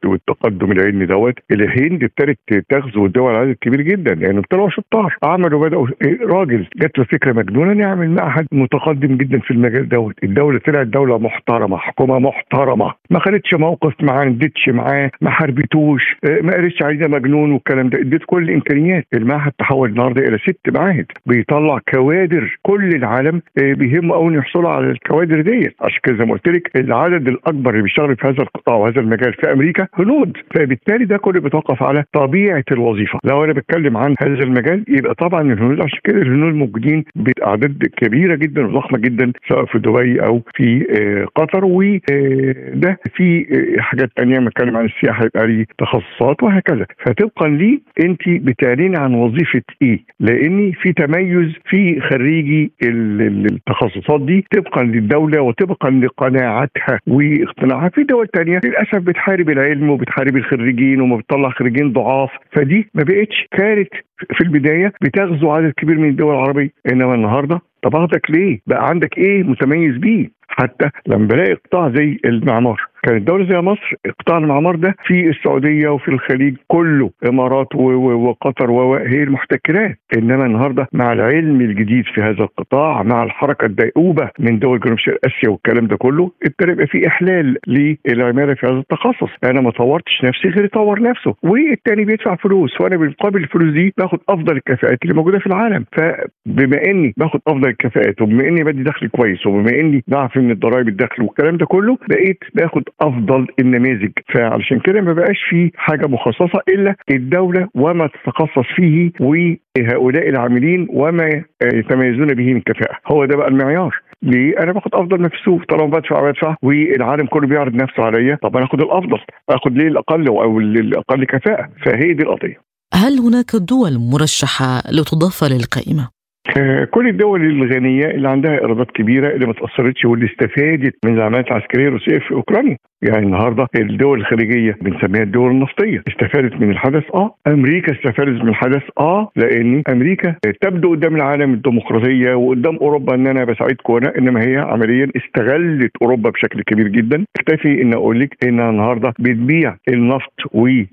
والتقدم 0.05 0.71
العلمي 0.71 1.05
دوت 1.05 1.33
الهند 1.51 2.03
ابتدت 2.03 2.65
تغزو 2.69 3.05
الدول 3.05 3.35
عدد 3.35 3.55
كبير 3.61 3.81
جدا. 3.81 4.13
يعني 4.13 4.41
طلعوا 4.41 4.69
شطار 4.69 5.15
عملوا 5.23 5.67
بدأوا 5.67 5.87
إيه، 6.05 6.19
راجل 6.21 6.67
جات 6.77 6.97
له 6.97 7.03
فكرة 7.03 7.33
مجنونة 7.33 7.73
نعمل 7.73 8.09
معهد 8.09 8.47
متقدم 8.51 9.17
جدا 9.17 9.39
في 9.39 9.51
المجال 9.51 9.89
دوت. 9.89 10.15
الدولة 10.23 10.59
طلعت 10.59 10.87
دولة 10.87 11.17
محترمة 11.17 11.77
حكومة 11.77 12.19
محترمة. 12.19 12.93
ما 13.09 13.19
خدتش 13.19 13.53
موقف 13.53 13.93
ما 14.03 14.11
عندتش 14.11 14.69
معاه 14.69 15.11
ما 15.21 15.29
حربتوش 15.29 16.15
إيه، 16.29 16.41
ما 16.41 16.51
قالتش 16.53 16.81
عايزه 16.81 17.07
مجنون 17.07 17.51
والكلام 17.51 17.89
ده. 17.89 17.99
اديت 17.99 18.21
كل 18.25 18.43
الإمكانيات. 18.43 19.05
المعهد 19.13 19.51
تحول 19.59 19.89
النهارده 19.89 20.27
إلى 20.27 20.37
ست 20.37 20.69
معاهد. 20.77 21.05
بيطلع 21.25 21.79
كوادر 21.93 22.57
كل 22.61 22.89
العالم 22.95 23.41
بيهمه 23.57 24.13
قوي 24.15 24.34
يحصلوا 24.35 24.69
على 24.69 24.91
الكوادر 24.91 25.41
ديت 25.41 25.75
عشان 25.81 25.99
كده 26.03 26.17
زي 26.17 26.25
ما 26.25 26.31
قلت 26.33 26.47
لك 26.47 26.71
العدد 26.75 27.27
الأكبر 27.27 27.71
اللي 27.71 27.83
بيشتغل 27.83 28.15
في 28.15 28.27
هذا 28.27 28.41
القطاع 28.43 28.75
وهذا 28.75 28.99
المجال 29.01 29.33
في 29.33 29.51
أمريكا 29.51 29.87
هنود. 29.93 30.37
فبالتالي 30.55 31.05
ده 31.05 31.17
كله 31.17 31.39
بيتوقف 31.41 31.83
على 31.83 32.03
طبيعة 32.13 32.63
الوظيفة. 32.71 33.19
لو 33.23 33.43
أنا 33.43 33.53
بتكلم 33.53 33.97
عن 33.97 34.15
هذا 34.21 34.43
المجال 34.43 34.83
يبقى 34.87 35.15
طبعا 35.15 35.41
الهنود 35.41 35.81
عشان 35.81 35.99
كده 36.03 36.21
الهنود 36.21 36.53
موجودين 36.53 37.03
بأعداد 37.15 37.83
كبيرة 37.97 38.35
جدا 38.35 38.65
وضخمة 38.67 38.99
جدا 38.99 39.31
سواء 39.49 39.65
في 39.65 39.79
دبي 39.79 40.19
أو 40.25 40.41
في 40.55 40.85
آه، 40.99 41.25
قطر. 41.35 41.65
وده 41.65 42.89
آه، 42.89 42.97
في 43.15 43.45
آه، 43.77 43.81
حاجات 43.81 44.09
ثانية 44.17 44.39
بنتكلم 44.39 44.77
عن 44.77 44.85
السياحة 44.85 45.25
يبقى 45.25 45.47
لي 45.47 45.65
تخصصات 45.77 46.43
وهكذا. 46.43 46.85
فطبقا 47.05 47.47
لي 47.47 47.81
أنت 48.03 48.29
بتعلني 48.29 48.97
عن 48.97 49.13
وظيفة 49.13 49.61
إيه؟ 49.81 49.99
لأني 50.19 50.73
في 50.73 50.93
تميز 50.93 51.53
في 51.69 52.01
خريجي 52.01 52.71
التخصصات 52.83 54.21
دي 54.25 54.45
طبقا 54.55 54.83
للدولة 54.83 55.41
وطبقا 55.41 55.89
لقناعاتها 55.89 56.99
واقتناعها 57.07 57.89
في 57.89 58.03
دول 58.03 58.27
تانية 58.27 58.59
للأسف 58.65 58.97
بتحارب 58.97 59.49
العلم 59.49 59.89
وبتحارب 59.89 60.37
الخريجين 60.37 61.01
وما 61.01 61.17
بتطلع 61.17 61.49
خريجين 61.49 61.93
ضعاف 61.93 62.29
فدي 62.51 62.87
ما 62.93 63.03
بقتش 63.03 63.47
كانت 63.51 63.89
في 64.33 64.41
البداية 64.41 64.93
بتغزو 65.01 65.51
عدد 65.51 65.73
كبير 65.77 65.97
من 65.97 66.09
الدول 66.09 66.33
العربية 66.33 66.69
إنما 66.91 67.15
النهارده 67.15 67.61
طب 67.83 67.95
ليه؟ 68.29 68.59
بقى 68.67 68.89
عندك 68.89 69.17
إيه 69.17 69.43
متميز 69.43 69.97
بيه؟ 69.97 70.29
حتى 70.47 70.89
لما 71.07 71.27
بلاقي 71.27 71.53
قطاع 71.53 71.89
زي 71.89 72.17
المعمار 72.25 72.81
كانت 73.05 73.27
دولة 73.27 73.49
زي 73.49 73.61
مصر 73.61 73.95
قطاع 74.19 74.37
المعمار 74.37 74.75
ده 74.75 74.95
في 75.07 75.29
السعودية 75.29 75.89
وفي 75.89 76.07
الخليج 76.07 76.55
كله 76.67 77.11
إمارات 77.29 77.75
وقطر 77.75 78.71
وهي 78.71 79.23
المحتكرات. 79.23 79.97
إنما 80.17 80.45
النهاردة 80.45 80.87
مع 80.93 81.13
العلم 81.13 81.61
الجديد 81.61 82.05
في 82.05 82.21
هذا 82.21 82.43
القطاع 82.43 83.03
مع 83.03 83.23
الحركة 83.23 83.65
الدائوبة 83.65 84.29
من 84.39 84.59
دول 84.59 84.79
جنوب 84.79 84.97
شرق 84.99 85.19
آسيا 85.25 85.49
والكلام 85.49 85.87
ده 85.87 85.95
كله 85.97 86.31
ابتدى 86.45 86.71
يبقى 86.71 86.87
في 86.87 87.07
إحلال 87.07 87.57
للعمالة 87.67 88.53
في 88.53 88.65
هذا 88.67 88.77
التخصص. 88.79 89.29
أنا 89.43 89.61
ما 89.61 89.71
طورتش 89.71 90.23
نفسي 90.23 90.47
غير 90.47 90.65
يطور 90.65 91.01
نفسه. 91.01 91.35
والتاني 91.43 92.05
بيدفع 92.05 92.35
فلوس 92.35 92.81
وأنا 92.81 92.97
بالمقابل 92.97 93.43
الفلوس 93.43 93.73
دي 93.73 93.93
باخد 93.97 94.19
أفضل 94.29 94.55
الكفاءات 94.57 94.97
اللي 95.03 95.13
موجودة 95.13 95.39
في 95.39 95.47
العالم. 95.47 95.85
فبما 95.97 96.81
إني 96.87 97.13
باخد 97.17 97.39
أفضل 97.47 97.69
الكفاءات 97.69 98.21
وبما 98.21 98.47
إني 98.47 98.63
بدي 98.63 98.83
دخل 98.83 99.07
كويس 99.07 99.45
وبما 99.47 99.69
إني 99.79 100.03
بعرف 100.07 100.37
من 100.37 100.51
الضرائب 100.51 100.87
الدخل 100.87 101.23
والكلام 101.23 101.57
ده 101.57 101.65
كله 101.65 101.97
بقيت 102.09 102.43
باخد 102.53 102.83
أفضل 103.01 103.47
النماذج 103.59 104.11
فعلشان 104.33 104.79
كده 104.79 105.01
ما 105.01 105.13
بقاش 105.13 105.37
في 105.49 105.71
حاجة 105.75 106.07
مخصصة 106.07 106.59
إلا 106.69 106.95
الدولة 107.11 107.67
وما 107.75 108.07
تتخصص 108.07 108.67
فيه 108.75 109.11
وهؤلاء 109.19 110.29
العاملين 110.29 110.87
وما 110.89 111.43
يتميزون 111.63 112.27
به 112.27 112.53
من 112.53 112.61
كفاءة. 112.61 112.97
هو 113.07 113.25
ده 113.25 113.37
بقى 113.37 113.47
المعيار. 113.47 113.99
ليه؟ 114.21 114.59
أنا 114.59 114.71
باخد 114.71 114.95
أفضل 114.95 115.21
ما 115.21 115.29
في 115.29 115.35
السوق 115.35 115.63
طالما 115.69 115.85
بدفع 115.85 116.29
بدفع. 116.29 116.55
والعالم 116.61 117.25
كله 117.27 117.47
بيعرض 117.47 117.73
نفسه 117.75 118.03
عليا. 118.03 118.37
طب 118.43 118.57
أنا 118.57 118.65
آخد 118.65 118.81
الأفضل. 118.81 119.19
آخد 119.49 119.77
ليه 119.77 119.87
الأقل 119.87 120.27
أو 120.27 120.59
الأقل 120.59 121.25
كفاءة؟ 121.25 121.69
فهي 121.85 122.13
دي 122.13 122.23
القضية. 122.23 122.57
هل 122.93 123.19
هناك 123.19 123.55
دول 123.55 123.99
مرشحة 124.11 124.81
لتضاف 124.91 125.43
للقائمة؟ 125.43 126.14
آه، 126.57 126.83
كل 126.83 127.07
الدول 127.07 127.41
الغنية 127.45 128.05
اللي 128.05 128.29
عندها 128.29 128.51
إيرادات 128.51 128.91
كبيرة 128.91 129.27
اللي 129.35 129.45
ما 129.45 129.53
تأثرتش 129.53 130.05
واللي 130.05 130.25
استفادت 130.25 130.95
من 131.05 131.17
العمليات 131.17 131.47
العسكرية 131.47 131.87
الروسية 131.87 132.19
في 132.19 132.31
أوكرانيا. 132.31 132.77
يعني 133.01 133.25
النهارده 133.25 133.67
الدول 133.75 134.19
الخليجية 134.19 134.77
بنسميها 134.81 135.23
الدول 135.23 135.51
النفطية 135.51 136.03
استفادت 136.07 136.53
من 136.61 136.71
الحدث 136.71 137.03
آه. 137.13 137.35
أمريكا 137.47 137.91
استفادت 137.93 138.43
من 138.43 138.49
الحدث 138.49 138.83
آه. 138.99 139.31
لأن 139.35 139.83
أمريكا 139.89 140.35
تبدو 140.61 140.91
قدام 140.91 141.15
العالم 141.15 141.53
الديمقراطية 141.53 142.33
وقدام 142.33 142.75
أوروبا 142.75 143.15
إن 143.15 143.27
أنا 143.27 143.43
بساعدكم 143.43 143.95
أنا 143.95 144.17
إنما 144.17 144.41
هي 144.47 144.57
عمليا 144.57 145.07
استغلت 145.15 145.91
أوروبا 146.01 146.29
بشكل 146.29 146.61
كبير 146.61 146.87
جدا. 146.87 147.25
أكتفي 147.39 147.81
إن 147.81 147.93
أقول 147.93 148.19
لك 148.19 148.37
انها 148.43 148.69
النهارده 148.69 149.13
بتبيع 149.19 149.75
النفط 149.89 150.33
وال 150.51 150.87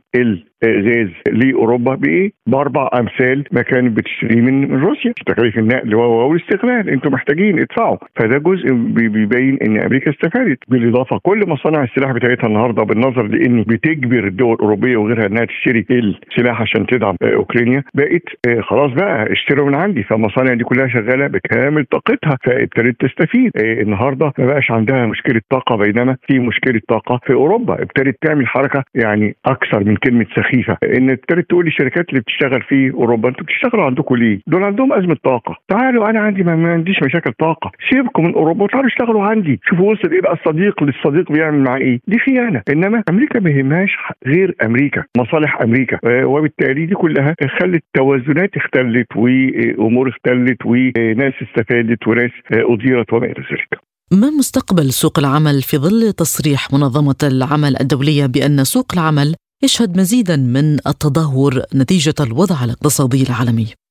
غاز 0.64 1.09
لأوروبا 1.30 1.94
بإيه؟ 1.94 2.32
بأربع 2.47 2.90
أمثال 2.94 3.44
ما 3.52 3.62
كانت 3.62 3.97
بتشتريه 3.97 4.40
من 4.40 4.75
روسيا. 4.80 5.12
تكاليف 5.42 5.58
النقل 5.58 5.94
والاستغلال 5.94 6.90
أنتم 6.90 7.12
محتاجين 7.12 7.58
ادفعوا 7.58 7.96
فده 8.16 8.38
جزء 8.38 8.72
بيبين 8.72 9.58
إن 9.66 9.80
أمريكا 9.80 10.11
استفادت 10.11 10.58
بالإضافة. 10.68 11.18
كل 11.22 11.49
مصانع 11.49 11.82
السلاح 11.82 12.12
بتاعتها 12.12 12.46
النهارده 12.46 12.82
بالنظر 12.82 13.22
لإن 13.22 13.62
بتجبر 13.62 14.26
الدول 14.26 14.54
الأوروبية 14.54 14.96
وغيرها 14.96 15.26
إنها 15.26 15.44
تشتري 15.44 15.87
السلاح 15.90 16.61
عشان 16.62 16.87
تدعم 16.87 17.16
أوكرانيا. 17.22 17.82
بقت 17.94 18.22
آه، 18.49 18.61
خلاص 18.61 18.92
بقى 18.92 19.32
اشتروا 19.32 19.66
من 19.66 19.75
عندي. 19.75 20.02
فالمصانع 20.02 20.54
دي 20.54 20.64
كلها 20.64 20.88
شغالة 20.88 21.26
بكامل 21.26 21.84
طاقتها. 21.84 22.38
فابتدت 22.44 23.00
تستفيد. 23.00 23.50
آه، 23.56 23.82
النهارده 23.82 24.32
ما 24.38 24.46
بقاش 24.46 24.70
عندها 24.70 25.06
مشكلة 25.06 25.40
طاقة 25.50 25.76
بينما 25.76 26.16
في 26.28 26.38
مشكلة 26.38 26.80
طاقة 26.88 27.20
في 27.26 27.32
أوروبا. 27.32 27.82
ابتدت 27.82 28.16
تعمل 28.22 28.46
حركة 28.46 28.84
يعني 28.94 29.37
أكثر 29.46 29.84
من 29.84 29.96
كلمة 29.96 30.26
سخيفة. 30.37 30.76
إن 30.96 31.11
ابتدت 31.11 31.49
تقول 31.49 31.64
للشركات 31.64 32.08
اللي 32.08 32.20
بتشتغل 32.20 32.62
في 32.62 32.90
أوروبا 32.90 33.28
أنتوا 33.28 33.44
بتشتغلوا 33.44 33.84
عندكم 33.84 34.16
ليه؟ 34.16 34.40
دول 34.46 34.62
عندهم 34.62 34.92
أزمة 34.92 35.16
طاقة. 35.25 35.31
تعالوا 35.68 36.10
أنا 36.10 36.20
عندي 36.20 36.42
ما 36.42 36.72
عنديش 36.72 36.96
مشاكل 37.02 37.32
طاقة. 37.32 37.70
سيبكم 37.90 38.24
من 38.24 38.34
أوروبا 38.34 38.64
وتعالوا 38.64 38.88
اشتغلوا 38.88 39.22
عندي. 39.22 39.60
شوفوا 39.68 39.92
وصل 39.92 40.12
إيه 40.12 40.20
بقى 40.20 40.32
الصديق 40.32 40.82
للصديق 40.82 41.32
بيعمل 41.32 41.58
معاه 41.58 41.78
إيه؟ 41.78 42.00
دي 42.08 42.18
خيانة. 42.18 42.62
إنما 42.72 43.02
أمريكا 43.10 43.40
ما 43.40 43.50
يهمهاش 43.50 43.90
غير 44.26 44.56
أمريكا 44.62 45.04
مصالح 45.18 45.60
أمريكا. 45.62 45.98
آه، 46.04 46.26
وبالتالي 46.26 46.86
دي 46.86 46.94
كلها 46.94 47.34
خلت 47.60 47.84
توازنات 47.94 48.50
اختلت 48.56 49.06
وامور 49.16 50.08
اختلت 50.08 50.66
وناس 50.66 51.34
استفادت 51.42 52.08
وناس 52.08 52.30
آه، 52.52 52.74
اضيرت 52.74 53.12
وما 53.12 53.26
إلى 53.26 53.44
ذلك. 53.52 53.80
ما 54.12 54.30
مستقبل 54.30 54.92
سوق 54.92 55.18
العمل 55.18 55.62
في 55.62 55.76
ظل 55.76 56.12
تصريح 56.12 56.72
منظمة 56.72 57.14
العمل 57.22 57.76
الدولية 57.80 58.26
بأن 58.26 58.64
سوق 58.64 58.86
العمل 58.92 59.34
يشهد 59.64 59.96
مزيدا 59.98 60.36
من 60.36 60.74
التدهور 60.86 61.52
نتيجة 61.74 62.14
الوضع 62.20 62.64
الاقتصادي 62.64 63.22
العالمي؟ 63.22 63.62
آه، 63.62 63.81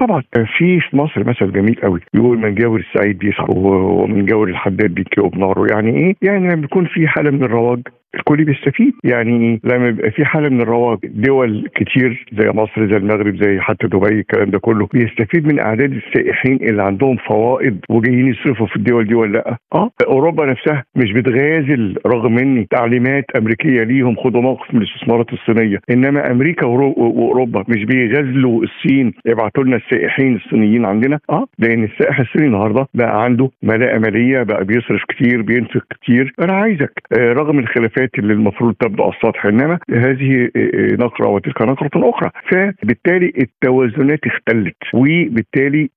طبعا. 0.00 0.22
آه، 0.36 0.46
في 0.58 0.80
في 0.80 0.96
مصر 0.96 1.24
مثل 1.28 1.52
جميل 1.52 1.74
قوي. 1.82 2.00
يقول 2.14 2.38
من 2.38 2.54
جاور 2.54 2.80
السعيد 2.80 3.18
بيسعى 3.18 3.46
ومن 3.48 4.26
جاور 4.26 4.48
الحداد 4.48 4.90
بيكيو 4.94 5.28
بناره 5.28 5.66
يعني 5.70 5.96
إيه؟ 5.96 6.14
يعني 6.22 6.38
لما 6.48 6.60
بيكون 6.60 6.86
في 6.86 7.08
حالة 7.08 7.30
من 7.30 7.42
الرواج 7.44 7.80
الكل 8.14 8.44
بيستفيد. 8.44 8.92
يعني 9.04 9.60
لما 9.64 9.88
يبقى 9.88 10.10
في 10.10 10.24
حالة 10.24 10.48
من 10.48 10.60
الرواج 10.60 10.98
دول 11.04 11.68
كتير 11.74 12.26
زي 12.32 12.48
مصر 12.50 12.86
زي 12.90 12.96
المغرب 12.96 13.36
زي 13.44 13.60
حتى 13.60 13.86
دبي 13.86 14.08
الكلام 14.20 14.50
ده 14.50 14.58
كله 14.58 14.88
بيستفيد 14.94 15.46
من 15.46 15.58
أعداد 15.60 15.92
السائحين 15.92 16.56
اللي 16.62 16.82
عندهم 16.82 17.16
فوائد 17.16 17.78
وجايين 17.90 18.26
يصرفوا 18.28 18.66
في 18.66 18.76
الدول 18.76 19.04
دي 19.06 19.14
ولا 19.14 19.32
لأ. 19.32 19.56
آه 19.74 19.90
أوروبا 20.06 20.46
نفسها 20.46 20.84
مش 20.96 21.12
بتغازل 21.12 21.96
رغم 22.06 22.38
إن 22.38 22.66
تعليمات 22.68 23.24
أمريكية 23.38 23.82
ليهم 23.82 24.16
خدوا 24.16 24.42
موقف 24.42 24.74
من 24.74 24.82
الاستثمارات 24.82 25.32
الصينية 25.32 25.78
إنما 25.90 26.30
أمريكا 26.30 26.66
وأوروبا 26.66 27.64
مش 27.68 27.84
بيغازلوا 27.84 28.62
الصين 28.64 29.12
يبعتوا 29.26 29.64
لنا 29.64 29.76
السائحين 29.76 30.36
الصينيين 30.36 30.84
عندنا. 30.84 31.18
آه 31.30 31.46
لأن 31.58 31.84
السائح 31.84 32.20
الصيني 32.20 32.46
النهارده 32.46 32.86
بقى 32.94 33.24
عنده 33.24 33.50
ملاءة 33.62 33.98
مالية 33.98 34.42
بقى 34.42 34.64
بيصرف 34.64 35.02
كتير 35.08 35.42
بينفق 35.42 35.82
كتير. 36.00 36.32
أنا 36.40 36.52
عايزك 36.52 36.92
آه 37.18 37.32
رغم 37.32 37.58
الخلافات 37.58 37.99
الخلافات 38.00 38.18
اللي 38.18 38.32
المفروض 38.32 38.74
تبدو 38.74 39.02
على 39.02 39.12
السطح 39.12 39.46
إنما 39.46 39.78
هذه 39.90 40.50
نقرة 41.00 41.28
وتلك 41.28 41.62
نقرة 41.62 41.90
أخرى. 42.10 42.30
فبالتالي 42.50 43.32
التوازنات 43.38 44.20
اختلت 44.26 44.76
وبالتالي 44.94 45.90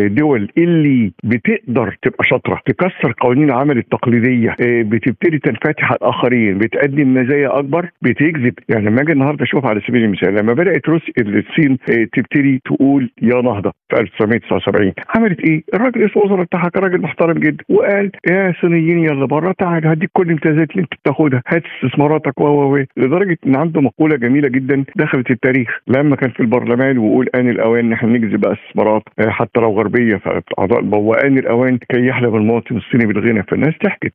الدول 0.00 0.48
اللي 0.58 1.12
بتقدر 1.24 1.96
تبقى 2.02 2.24
شاطرة 2.24 2.60
تكسر 2.66 3.14
قوانين 3.20 3.44
العمل 3.50 3.78
التقليدية 3.78 4.50
آه، 4.50 4.82
بتبتدي 4.82 5.38
تنفتح 5.38 5.84
على 5.84 5.96
الآخرين 6.02 6.58
بتقدم 6.58 7.14
مزايا 7.14 7.58
أكبر 7.58 7.90
بتجذب. 8.02 8.54
يعني 8.68 8.86
لما 8.86 9.02
أجي 9.02 9.12
النهارده 9.12 9.44
أشوف 9.44 9.66
على 9.66 9.80
سبيل 9.88 10.04
المثال 10.04 10.34
لما 10.34 10.52
بدأت 10.52 10.88
روسيا 10.88 11.12
الصين 11.18 11.78
آه، 11.90 12.04
تبتدي 12.16 12.62
تقول 12.64 13.10
يا 13.22 13.42
نهضة 13.42 13.72
في 13.90 14.00
1979 14.00 14.92
عملت 15.16 15.40
إيه؟ 15.40 15.62
الراجل 15.74 16.00
رئيس 16.00 16.16
الوزراء 16.16 16.42
بتاعها 16.44 16.68
كان 16.68 16.82
راجل 16.82 17.00
محترم 17.00 17.38
جدا 17.38 17.64
وقال 17.68 18.10
يا 18.30 18.52
صينيين 18.60 18.98
يلا 18.98 19.26
بره 19.26 19.54
تعال 19.58 19.86
هديك 19.86 20.10
كل 20.12 20.22
الامتيازات 20.26 20.70
اللي 20.70 20.82
أنت 20.82 20.94
بتاخدها. 21.02 21.42
هات 21.48 21.62
استثماراتك 21.66 22.40
و 22.40 22.78
لدرجة 22.96 23.38
إن 23.46 23.56
عنده 23.56 23.80
مقولة 23.80 24.16
جميلة 24.16 24.48
جدا 24.48 24.84
دخلت 24.96 25.30
التاريخ. 25.30 25.68
لما 25.86 26.16
كان 26.16 26.30
في 26.30 26.40
البرلمان 26.40 26.98
ويقول 26.98 27.28
آن 27.34 27.48
الأوان 27.48 27.86
ان 27.86 27.92
إحنا 27.92 28.08
نجذب 28.08 28.40
بقى 28.40 28.52
استثمارات 28.52 29.02
آه، 29.18 29.28
حتى 29.30 29.60
لو 29.60 29.70
غربية 29.70 30.16
فأعضاء 30.16 30.84
وان 30.98 31.38
الأوان 31.38 31.78
كي 31.78 32.06
يحلم 32.06 32.36
المواطن 32.36 32.76
الصيني 32.76 33.06
بالغنى. 33.06 33.42
فالناس 33.42 33.74
ضحكت 33.84 34.12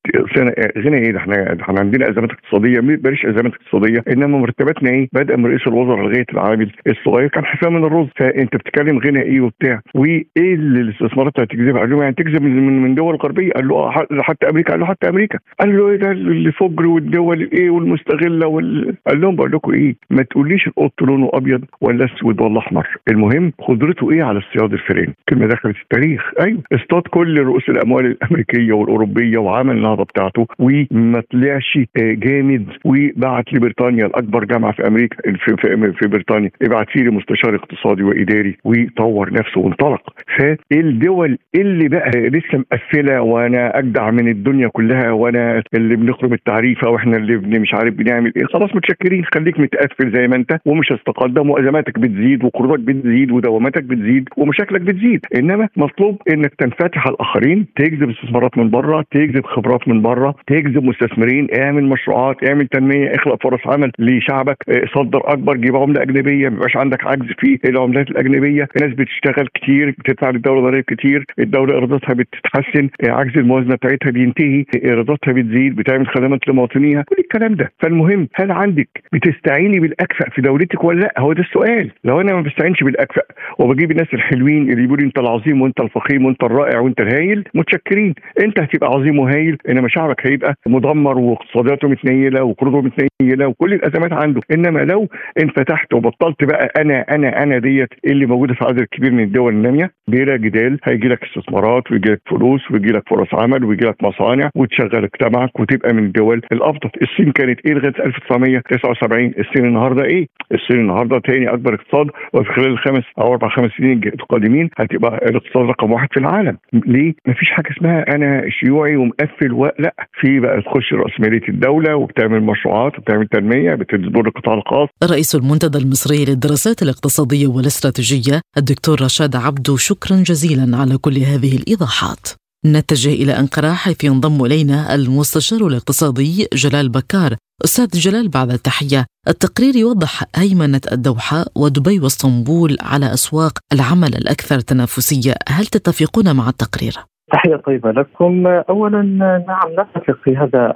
غنى 0.78 0.98
إيه؟ 0.98 1.12
ده 1.12 1.18
إحنا 1.18 1.58
إحنا 1.62 1.80
عندنا 1.80 2.10
أزمات 2.10 2.30
اقتصادية 2.32 2.80
بلاش 2.80 3.26
أزمات 3.26 3.54
اقتصادية. 3.54 4.04
إنما 4.14 4.38
مرتباتنا 4.38 4.90
إيه؟ 4.90 5.08
بدأ 5.14 5.36
من 5.36 5.46
رئيس 5.46 5.68
الوزراء 5.68 6.06
لغاية 6.06 6.26
العامل 6.34 6.72
الصغير 6.88 7.28
كان 7.28 7.46
حساب 7.46 7.72
من 7.72 7.84
الرز. 7.84 8.08
فأنت 8.16 8.56
بتتكلم 8.56 9.00
غنى 9.00 9.22
إيه 9.22 9.42
وبتاع. 9.42 9.82
وإيه 9.96 10.26
اللي 10.38 10.82
الاستثمارات 10.82 11.40
هتجذبها؟ 11.40 11.80
قال 11.82 11.92
يعني 12.02 12.14
تجذب 12.14 12.42
من 12.44 12.96
دول 12.96 13.16
غربية. 13.16 13.52
قال 13.52 13.68
له 13.68 13.76
آه 13.76 14.06
حتى 14.22 14.50
أمريكا. 14.50 14.72
قال 14.72 14.80
له 14.80 14.86
حتى 14.86 15.10
أمريكا. 15.10 15.40
قال 15.60 15.78
له 15.78 15.90
إيه 15.90 15.96
ده 15.96 16.12
الفجر 16.12 16.86
والدول 16.86 17.21
الايه 17.34 17.70
والمستغلة 17.70 18.48
وال... 18.48 18.96
قال 19.08 19.22
لهم 19.22 19.36
بقول 19.36 19.51
لكم 19.51 19.74
إيه 19.74 19.96
ما 20.10 20.24
تقوليش 20.24 20.68
القط 20.68 21.01
لونه 21.01 21.30
ابيض 21.34 21.63
ولا 21.82 22.06
اسود 22.06 22.42
ولا 22.42 22.60
احمر 22.60 22.88
المهم 23.12 23.54
قدرته 23.68 24.12
إيه 24.12 24.24
على 24.24 24.40
اصطياد 24.40 24.74
الفيران 24.74 25.13
كلمه 25.30 25.46
دخلت 25.48 25.75
التاريخ. 25.82 26.32
أيوه 26.42 26.60
اصطاد 26.74 27.01
كل 27.01 27.40
رؤوس 27.40 27.70
الأموال 27.70 28.06
الأمريكية 28.06 28.74
والأوروبية 28.74 29.38
وعمل 29.38 29.75
النهضة 29.78 30.04
بتاعته 30.04 30.48
وما 30.60 31.24
طلعش 31.32 31.80
آه، 31.98 32.13
جامد 32.13 32.66
وبعت 32.86 33.54
لبريطانيا 33.54 34.06
الأكبر 34.06 34.44
جامعة 34.46 34.72
في 34.72 34.88
أمريكا 34.88 35.18
في, 35.32 35.56
في, 35.58 35.94
في 36.00 36.08
بريطانيا 36.08 36.51
ابعت 36.62 36.90
فيه 36.90 37.10
مستشار 37.10 37.56
اقتصادي 37.56 38.04
وإداري 38.04 38.58
وطور 38.63 39.34
نفسه 39.34 39.60
وانطلق. 39.62 40.01
فالدول 40.38 41.38
اللي 41.56 41.88
بقى 41.90 42.12
لسه 42.12 42.58
مقفلة 42.58 43.22
وأنا 43.22 43.80
أجدع 43.80 44.12
من 44.12 44.28
الدنيا 44.28 44.68
كلها 44.68 45.12
وأنا 45.12 45.63
اللي 45.74 45.96
بنخرم 45.96 46.34
التعريفة 46.34 46.90
وإحنا 46.90 47.11
اللي 47.18 47.60
مش 47.60 47.74
عارف 47.74 47.94
بنعمل 47.94 48.34
إيه. 48.38 48.46
خلاص 48.46 48.75
متشكرين. 48.75 49.25
خليك 49.36 49.60
متقفل 49.60 50.12
زي 50.15 50.27
ما 50.27 50.36
أنت. 50.36 50.58
ومش 50.65 50.91
هتتقدم 50.91 51.50
وأزماتك 51.50 52.00
بتزيد. 52.00 52.44
وقروضك 52.44 52.80
بتزيد. 52.80 53.32
ودواماتك 53.32 53.84
بتزيد. 53.84 54.30
ومشاكلك 54.38 54.82
بتزيد. 54.82 55.25
إنما 55.36 55.68
مطلوب 55.77 56.22
إنك 56.34 56.53
تنفتح 56.56 57.08
على 57.08 57.13
الآخرين. 57.15 57.65
تجذب 57.75 58.10
استثمارات 58.10 58.58
من 58.58 58.70
بره 58.70 59.06
تجذب 59.12 59.46
خبرات 59.46 59.88
من 59.88 60.01
بره 60.01 60.36
تجذب 60.48 60.84
مستثمرين. 60.84 61.48
اعمل 61.60 61.84
مشروعات. 61.84 62.50
اعمل 62.50 62.68
تنمية. 62.68 63.15
اخلق 63.15 63.44
فرص 63.44 63.60
عمل 63.68 63.91
لشعبك. 64.00 64.58
آه، 64.70 64.86
صدر 64.96 65.22
أكبر. 65.25 65.58
جيب 65.58 65.75
عملة 65.75 66.01
أجنبية. 66.01 66.50
ما 66.50 66.56
يبقاش 66.56 66.77
عندك 66.77 67.08
عجز 67.08 67.27
في 67.39 67.60
العملات 67.65 68.10
الأجنبية. 68.12 68.68
الناس 68.75 68.96
بتشتغل 68.96 69.48
كتير. 69.53 69.89
بتدفع 69.89 70.30
للدولة 70.30 70.62
ضرائب 70.62 70.84
كتير. 70.84 71.25
الدولة 71.39 71.74
ايراداتها 71.74 72.13
بتتحسن. 72.13 72.89
آه، 73.08 73.12
عجز 73.12 73.38
الموازنة 73.38 73.75
بتاعتها 73.75 74.12
بينتهي. 74.12 74.65
ايراداتها 74.86 75.32
بتزيد. 75.32 75.75
بتعمل 75.75 76.08
خدمات 76.08 76.48
لمواطنيها. 76.48 77.00
كل 77.01 77.15
الكلام 77.20 77.55
ده. 77.55 77.72
فالمهم 77.79 78.27
هل 78.36 78.51
عندك 78.51 78.89
بتستعيني 79.13 79.79
بالأكفأ 79.79 80.29
في 80.29 80.41
دولتك 80.41 80.84
ولا 80.84 81.00
لا؟ 81.00 81.13
هو 81.17 81.34
ده 81.34 81.41
السؤال. 81.41 81.91
لو 82.03 82.22
أنا 82.22 82.34
ما 82.34 82.41
بستعينش 82.41 82.84
بالأكفأ 82.84 83.22
وبجيب 83.60 83.91
الناس 83.91 84.08
الحلوين 84.13 84.62
اللي 84.72 84.75
بيقولوا 84.81 85.05
أنت 85.05 85.20
العظيم 85.20 85.62
وأنت 85.62 85.79
الفخيم 85.81 86.25
وأنت 86.25 86.43
الرائع 86.43 86.79
وأنت 86.79 87.01
الهايل 87.01 87.43
متشكرين. 87.53 88.13
أنت 88.46 88.60
هتبقى 88.60 88.89
عظيم 88.89 89.20
وهايل 89.20 89.58
انما 89.70 89.88
شعبك 89.88 90.27
هيبقى 90.27 90.55
مدمر 90.67 91.17
واقتصاداته 91.17 91.88
متنيلة 91.88 92.43
وقروضه 92.43 92.81
متنيلة 92.81 93.48
وكل 93.48 93.74
الأزمات 93.74 94.13
عنده. 94.13 94.41
إنما 94.53 94.79
لو 94.79 95.08
انفتحت 95.43 95.93
وبطلت 95.93 96.43
بقى 96.43 96.72
أنا 96.77 97.05
أنا 97.15 97.43
أنا 97.43 97.58
ديت 97.60 97.89
اللي 98.05 98.25
موجودة 98.25 98.53
في 98.53 98.65
عدد 98.65 98.84
كبير 98.91 99.12
من 99.12 99.24
الدول 99.24 99.53
النامية 99.53 99.91
بلا 100.08 100.38
جدال 100.38 100.79
هيجي 100.84 101.08
لك 101.08 101.24
استثمارات 101.24 101.91
ويجي 101.91 102.10
لك 102.12 102.22
فلوس 102.29 102.72
ويجي 102.72 102.91
لك 102.91 103.03
فرص 103.10 103.27
عمل 103.34 103.63
ويجي 103.63 103.86
لك 103.88 104.03
مصانع 104.03 104.50
وتشغل 104.55 105.03
اجتماعك 105.03 105.60
وتبقى 105.60 105.93
من 105.93 106.03
الدول 106.03 106.41
الأفضل. 106.51 106.81
تخطط 106.82 106.92
الصين 107.02 107.32
كانت 107.32 107.60
إيه 107.66 107.74
لغاية 107.74 107.94
1979 108.06 109.34
الصين 109.40 109.66
النهارده 109.66 110.04
إيه؟ 110.06 110.28
الصين 110.54 110.80
النهارده 110.80 111.20
تاني 111.20 111.54
أكبر 111.54 111.74
اقتصاد 111.74 112.08
وفي 112.34 112.50
خلال 112.54 112.68
الخمس 112.68 113.04
أو 113.20 113.32
أربع 113.32 113.50
خمس 113.50 113.72
سنين 113.78 114.02
القادمين 114.08 114.70
هتبقى 114.78 115.16
الاقتصاد 115.30 115.66
رقم 115.66 115.92
واحد 115.92 116.08
في 116.14 116.20
العالم. 116.20 116.58
ليه؟ 116.74 117.14
مفيش 117.28 117.50
حاجة 117.50 117.70
اسمها 117.78 118.16
أنا 118.16 118.44
شيوعي 118.50 118.96
ومقفل 118.96 119.52
و... 119.54 119.66
لأ 119.80 119.94
في 120.22 120.40
بقى 120.40 120.62
تخش 120.62 120.94
راسماليه 120.94 121.48
الدولة 121.50 121.96
وبتعمل 121.96 122.42
مشروعات 122.44 123.00
وبتعمل 123.00 123.28
تنمية 123.28 123.76
بتجبر 123.76 124.28
القطاع 124.28 124.54
الخاص. 124.54 124.90
رئيس 125.12 125.36
المنتدى 125.36 125.78
المصري 125.78 126.26
للدراسات 126.26 126.82
الاقتصادية 126.82 127.48
والاستراتيجية 127.48 128.42
الدكتور 128.58 129.02
رشاد 129.02 129.36
عبدو 129.36 129.78
شكرا 129.78 130.16
جزيلا 130.18 130.78
على 130.78 130.98
كل 130.98 131.18
هذه 131.18 131.58
الإيضاحات. 131.58 132.40
نتجه 132.65 133.10
إلى 133.13 133.39
أنقرة 133.39 133.74
حيث 133.74 134.03
ينضم 134.03 134.46
إلينا 134.46 134.96
المستشار 134.96 135.68
الاقتصادي 135.68 136.48
جلال 136.53 136.89
بكار 136.89 137.36
أستاذ 137.65 137.88
جلال 137.88 138.27
بعد 138.27 138.51
التحية 138.51 139.06
التقرير 139.27 139.75
يوضح 139.75 140.24
هيمنة 140.36 140.82
الدوحة 140.91 141.46
ودبي 141.56 142.00
واسطنبول 142.00 142.77
على 142.82 143.13
أسواق 143.13 143.60
العمل 143.74 144.15
الأكثر 144.15 144.60
تنافسية 144.60 145.36
هل 145.50 145.65
تتفقون 145.65 146.36
مع 146.36 146.50
التقرير؟ 146.50 147.11
تحية 147.32 147.56
طيبة 147.56 147.92
لكم. 147.92 148.48
أولا 148.48 149.02
نعم 149.48 149.72
نتفق 149.80 150.18
في 150.24 150.38
هذا 150.38 150.74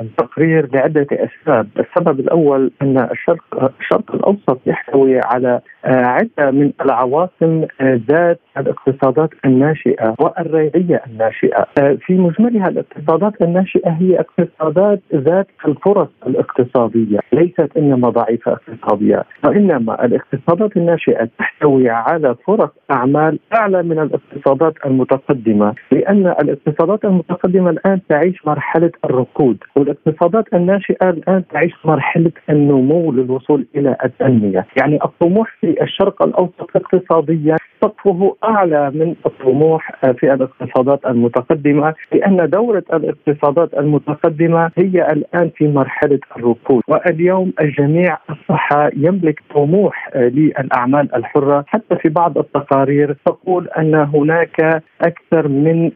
التقرير 0.00 0.68
لعدة 0.74 1.06
أسباب. 1.12 1.68
السبب 1.78 2.20
الأول 2.20 2.70
أن 2.82 3.08
الشرق, 3.10 3.72
الشرق 3.80 4.14
الأوسط 4.14 4.60
يحتوي 4.66 5.20
على 5.24 5.60
عدة 5.84 6.50
من 6.50 6.72
العواصم 6.84 7.64
ذات 7.82 8.40
الاقتصادات 8.58 9.30
الناشئة 9.44 10.14
والريعية 10.18 11.02
الناشئة. 11.06 11.66
في 12.06 12.14
مجملها 12.14 12.68
الاقتصادات 12.68 13.42
الناشئة 13.42 13.90
هي 13.90 14.20
اقتصادات 14.20 15.00
ذات 15.14 15.46
الفرص 15.66 16.08
الاقتصادية 16.26 17.18
ليست 17.32 17.76
إنما 17.76 18.08
ضعيفة 18.08 18.52
اقتصادية. 18.52 19.24
وإنما 19.44 20.04
الاقتصادات 20.04 20.76
الناشئة 20.76 21.28
تحتوي 21.38 21.90
على 21.90 22.34
فرص 22.46 22.70
أعمال 22.90 23.38
أعلى 23.54 23.82
من 23.82 23.98
الاقتصادات 23.98 24.74
المتقدمة. 24.86 25.74
لأن 25.92 26.26
الاقتصادات 26.26 27.04
المتقدمة 27.04 27.70
الآن 27.70 28.00
تعيش 28.08 28.46
مرحلة 28.46 28.90
الركود 29.04 29.58
والاقتصادات 29.76 30.44
الناشئة 30.54 31.10
الآن 31.10 31.44
تعيش 31.52 31.72
مرحلة 31.84 32.32
النمو 32.50 33.12
للوصول 33.12 33.66
إلى 33.76 33.96
التنمية. 34.04 34.66
يعني 34.80 34.98
الطموح 35.04 35.56
في 35.60 35.82
الشرق 35.82 36.22
الأوسط 36.22 36.76
اقتصاديا 36.76 37.56
سقفه 37.82 38.36
أعلى 38.44 38.90
من 38.90 39.14
الطموح 39.26 39.92
في 40.18 40.34
الاقتصادات 40.34 41.06
المتقدمة 41.06 41.94
لأن 42.12 42.50
دورة 42.50 42.84
الاقتصادات 42.92 43.74
المتقدمة 43.74 44.70
هي 44.78 45.12
الآن 45.12 45.50
في 45.56 45.68
مرحلة 45.68 46.18
الركود. 46.36 46.82
واليوم 46.88 47.52
الجميع 47.60 48.18
أصبح 48.30 48.88
يملك 48.96 49.40
طموح 49.54 50.10
للأعمال 50.16 51.14
الحرة. 51.14 51.64
حتى 51.66 51.96
في 51.96 52.08
بعض 52.08 52.38
التقارير 52.38 53.16
تقول 53.26 53.68
أن 53.68 53.94
هناك 53.94 54.82
أكثر 55.02 55.48
من 55.48 55.90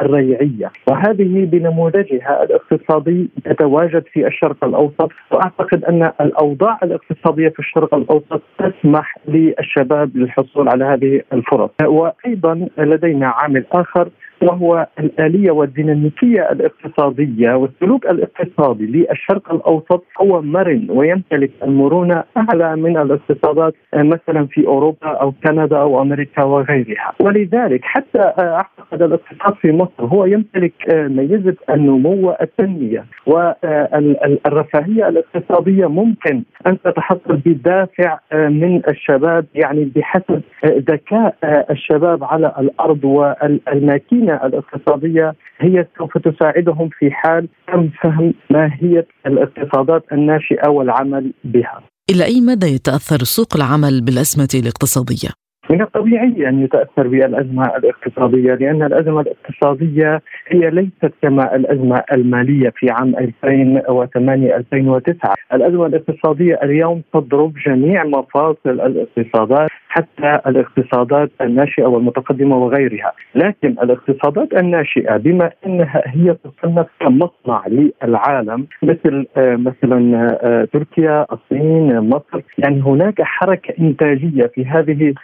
الريعية. 0.02 0.70
وهذه 0.88 1.44
بنموذجها 1.44 2.42
الاقتصادي 2.42 3.28
تتواجد 3.44 4.04
في 4.12 4.26
الشرق 4.26 4.64
الأوسط. 4.64 5.10
وأعتقد 5.30 5.84
أن 5.84 6.12
الأوضاع 6.20 6.78
الاقتصادية 6.82 7.48
في 7.48 7.58
الشرق 7.58 7.94
الأوسط 7.94 8.42
تسمح 8.58 9.18
للشباب 9.28 10.16
للحصول 10.16 10.68
على 10.68 10.84
هذه 10.84 11.22
الفرص. 11.32 11.70
وأيضا 11.82 12.68
لدينا 12.78 13.26
عامل 13.26 13.64
آخر 13.72 14.08
وهو 14.42 14.86
الآلية 14.98 15.50
والديناميكية 15.50 16.50
الاقتصادية 16.52 17.54
والسلوك 17.54 18.06
الاقتصادي 18.06 18.86
للشرق 18.86 19.54
الأوسط 19.54 20.04
هو 20.20 20.42
مرن 20.42 20.86
ويمتلك 20.90 21.50
المرونة 21.62 22.24
أعلى 22.36 22.76
من 22.76 22.96
الاقتصادات 22.98 23.74
مثلا 23.94 24.46
في 24.46 24.66
أوروبا 24.66 25.06
أو 25.08 25.32
كندا 25.44 25.78
أو 25.78 26.02
أمريكا 26.02 26.42
وغيرها. 26.44 27.12
ولذلك 27.20 27.80
حتى 27.84 28.32
أعتقد 28.38 29.02
الاقتصاد 29.02 29.54
في 29.54 29.72
مصر 29.72 30.04
هو 30.04 30.24
يمتلك 30.24 30.72
ميزة 30.90 31.54
النمو 31.70 32.28
والتنمية 32.28 33.04
والرفاهية 33.26 35.08
الاقتصادية. 35.08 35.86
ممكن 35.86 36.42
أن 36.66 36.78
تتحصل 36.84 37.36
بدافع 37.46 38.18
من 38.32 38.82
الشباب 38.88 39.46
يعني 39.54 39.84
بحسب 39.96 40.40
ذكاء 40.66 41.36
الشباب 41.70 42.24
على 42.24 42.52
الأرض 42.58 43.04
والماكينة 43.04 44.25
الاقتصادية 44.32 45.34
هي 45.58 45.86
سوف 45.98 46.18
تساعدهم 46.18 46.88
في 46.98 47.10
حال 47.10 47.48
تم 47.72 47.88
فهم 48.02 48.34
ماهية 48.50 49.06
الاقتصادات 49.26 50.04
الناشئة 50.12 50.68
والعمل 50.68 51.32
بها. 51.44 51.80
إلى 52.10 52.24
أي 52.24 52.40
مدى 52.40 52.66
يتأثر 52.66 53.18
سوق 53.18 53.56
العمل 53.56 54.00
بالأزمة 54.04 54.48
الاقتصادية؟ 54.62 55.46
من 55.70 55.82
الطبيعي 55.82 56.48
أن 56.48 56.62
يتأثر 56.64 57.08
بالأزمة 57.08 57.76
الاقتصادية 57.76 58.54
لأن 58.54 58.82
الأزمة 58.82 59.20
الاقتصادية 59.20 60.22
هي 60.48 60.70
ليست 60.70 61.14
كما 61.22 61.56
الأزمة 61.56 62.02
المالية 62.12 62.72
في 62.76 62.90
عام 62.90 63.16
2008 63.18 64.56
2009 64.56 65.34
الأزمة 65.52 65.86
الاقتصادية 65.86 66.58
اليوم 66.62 67.02
تضرب 67.14 67.52
جميع 67.66 68.04
مفاصل 68.04 68.56
الاقتصادات 68.80 69.70
حتى 69.96 70.40
الاقتصادات 70.46 71.30
الناشئة 71.40 71.84
والمتقدمة 71.86 72.56
وغيرها. 72.56 73.12
لكن 73.34 73.68
الاقتصادات 73.82 74.52
الناشئة 74.54 75.16
بما 75.16 75.50
إنها 75.66 76.02
هي 76.06 76.34
تصنف 76.44 76.86
كمصنع 77.00 77.64
للعالم 77.68 78.66
مثل 78.82 79.26
مثلا 79.36 80.66
تركيا 80.72 81.26
الصين 81.32 82.00
مصر 82.00 82.40
يعني 82.58 82.80
هناك 82.80 83.22
حركة 83.22 83.74
إنتاجية 83.80 84.46
في 84.54 84.66
هذه 84.66 85.14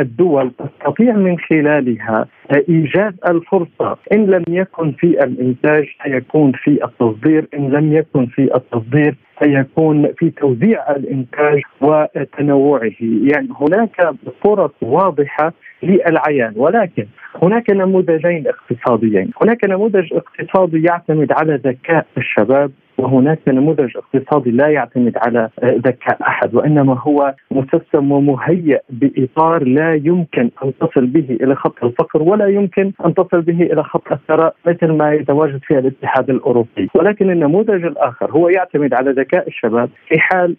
الدول 0.00 0.50
تستطيع 0.58 1.12
من 1.16 1.38
خلالها 1.38 2.26
إيجاد 2.68 3.14
الفرصة. 3.28 3.96
إن 4.12 4.26
لم 4.26 4.44
يكن 4.48 4.92
في 4.92 5.24
الإنتاج 5.24 5.84
سيكون 6.04 6.52
في 6.52 6.84
التصدير. 6.84 7.46
إن 7.54 7.70
لم 7.70 7.92
يكن 7.92 8.26
في 8.26 8.54
التصدير 8.54 9.14
سيكون 9.38 10.12
في 10.18 10.30
توزيع 10.30 10.90
الإنتاج 10.90 11.60
وتنوعه. 11.80 12.90
يعني 13.00 13.48
هناك 13.60 14.10
فرص 14.44 14.70
واضحة 14.82 15.52
للعيان. 15.82 16.52
ولكن 16.56 17.06
هناك 17.42 17.70
نموذجين 17.70 18.44
اقتصاديين. 18.46 19.30
هناك 19.42 19.64
نموذج 19.64 20.14
اقتصادي 20.14 20.82
يعتمد 20.82 21.32
على 21.32 21.54
ذكاء 21.54 22.06
الشباب 22.16 22.70
وهناك 22.98 23.38
نموذج 23.48 23.90
اقتصادي 23.96 24.50
لا 24.50 24.68
يعتمد 24.68 25.16
على 25.16 25.48
ذكاء 25.64 26.18
أحد 26.22 26.54
وإنما 26.54 26.98
هو 27.00 27.34
مسسم 27.50 28.12
ومهيئ 28.12 28.80
بإطار 28.90 29.64
لا 29.64 29.94
يمكن 29.94 30.50
أن 30.64 30.72
تصل 30.80 31.06
به 31.06 31.38
إلى 31.40 31.54
خط 31.54 31.84
الفقر 31.84 32.22
ولا 32.22 32.46
يمكن 32.46 32.92
أن 33.06 33.14
تصل 33.14 33.40
به 33.40 33.62
إلى 33.62 33.82
خط 33.84 34.12
الثراء 34.12 34.54
مثل 34.66 34.92
ما 34.92 35.12
يتواجد 35.12 35.60
في 35.62 35.78
الاتحاد 35.78 36.30
الأوروبي، 36.30 36.88
ولكن 36.94 37.30
النموذج 37.30 37.84
الآخر 37.84 38.30
هو 38.30 38.48
يعتمد 38.48 38.94
على 38.94 39.10
ذكاء 39.10 39.48
الشباب 39.48 39.90
في 40.08 40.18
حال 40.18 40.56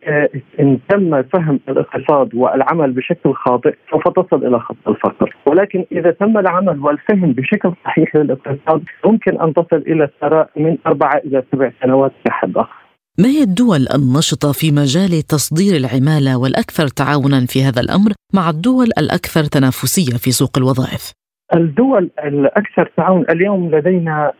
إن 0.59 0.79
تم 0.89 1.23
فهم 1.23 1.59
الاقتصاد 1.69 2.35
والعمل 2.35 2.91
بشكل 2.91 3.33
خاطئ 3.33 3.75
سوف 3.91 4.07
تصل 4.07 4.47
إلى 4.47 4.59
خط 4.59 4.87
الفقر، 4.87 5.12
ولكن 5.45 5.85
إذا 5.91 6.11
تم 6.11 6.37
العمل 6.37 6.79
والفهم 6.79 7.31
بشكل 7.31 7.73
صحيح 7.85 8.15
للإقتصاد 8.15 8.83
ممكن 9.05 9.41
أن 9.41 9.53
تصل 9.53 9.77
إلى 9.87 10.03
الثراء 10.03 10.49
من 10.57 10.77
اربعه 10.87 11.17
إلى 11.25 11.43
سبع 11.51 11.71
سنوات 11.83 12.11
كحد 12.25 12.57
آخر. 12.57 12.83
ما 13.19 13.27
هي 13.27 13.43
الدول 13.43 13.87
النشطة 13.95 14.51
في 14.51 14.71
مجال 14.71 15.21
تصدير 15.21 15.75
العمالة 15.75 16.37
والأكثر 16.37 16.87
تعاونا 16.87 17.45
في 17.45 17.63
هذا 17.63 17.81
الأمر 17.81 18.11
مع 18.33 18.49
الدول 18.49 18.87
الأكثر 18.97 19.43
تنافسية 19.43 20.17
في 20.17 20.31
سوق 20.31 20.57
الوظائف؟ 20.57 21.11
الدول 21.55 22.09
الأكثر 22.23 22.91
تعاون 22.97 23.25
اليوم 23.29 23.69
لدينا 23.75 24.31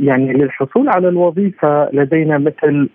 يعني 0.00 0.32
للحصول 0.32 0.88
على 0.88 1.08
الوظيفة 1.08 1.88
لدينا 1.92 2.38
مثل 2.38 2.88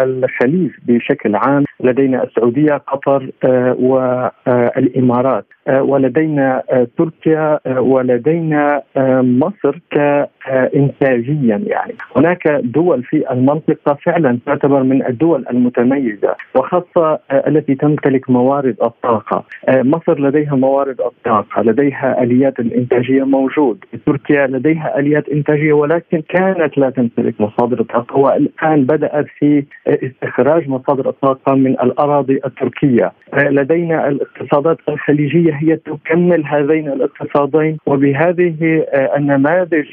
الخليج 0.00 0.70
بشكل 0.86 1.34
عام 1.36 1.64
لدينا 1.80 2.24
السعودية 2.24 2.72
قطر 2.74 3.30
والامارات 3.78 5.44
ولدينا 5.70 6.62
تركيا 6.98 7.58
ولدينا 7.78 8.82
مصر 9.22 9.78
كإنتاجيا 9.90 11.56
يعني. 11.66 11.94
هناك 12.16 12.48
دول 12.48 13.02
في 13.02 13.32
المنطقة 13.32 13.98
فعلا 14.04 14.38
تعتبر 14.46 14.82
من 14.82 15.06
الدول 15.06 15.44
المتميزة 15.50 16.34
وخاصة 16.56 17.18
التي 17.30 17.74
تمتلك 17.74 18.30
موارد 18.30 18.76
الطاقة. 18.82 19.44
مصر 19.68 20.20
لديها 20.20 20.54
موارد 20.56 21.00
الطاقة 21.00 21.62
لديها 21.62 22.22
آليات 22.22 22.60
الإنتاج 22.60 22.93
إنتاجية 22.94 23.24
موجود، 23.24 23.84
تركيا 24.06 24.46
لديها 24.46 24.98
آليات 24.98 25.28
إنتاجية 25.28 25.72
ولكن 25.72 26.22
كانت 26.28 26.78
لا 26.78 26.90
تمتلك 26.90 27.40
مصادر 27.40 27.80
الطاقة 27.80 28.18
والآن 28.18 28.84
بدأت 28.84 29.26
في 29.38 29.64
استخراج 29.86 30.68
مصادر 30.68 31.08
الطاقة 31.08 31.54
من 31.54 31.70
الأراضي 31.70 32.40
التركية، 32.46 33.12
لدينا 33.34 34.08
الاقتصادات 34.08 34.78
الخليجية 34.88 35.52
هي 35.54 35.76
تكمل 35.76 36.44
هذين 36.46 36.88
الاقتصادين 36.88 37.78
وبهذه 37.86 38.84
النماذج 39.16 39.84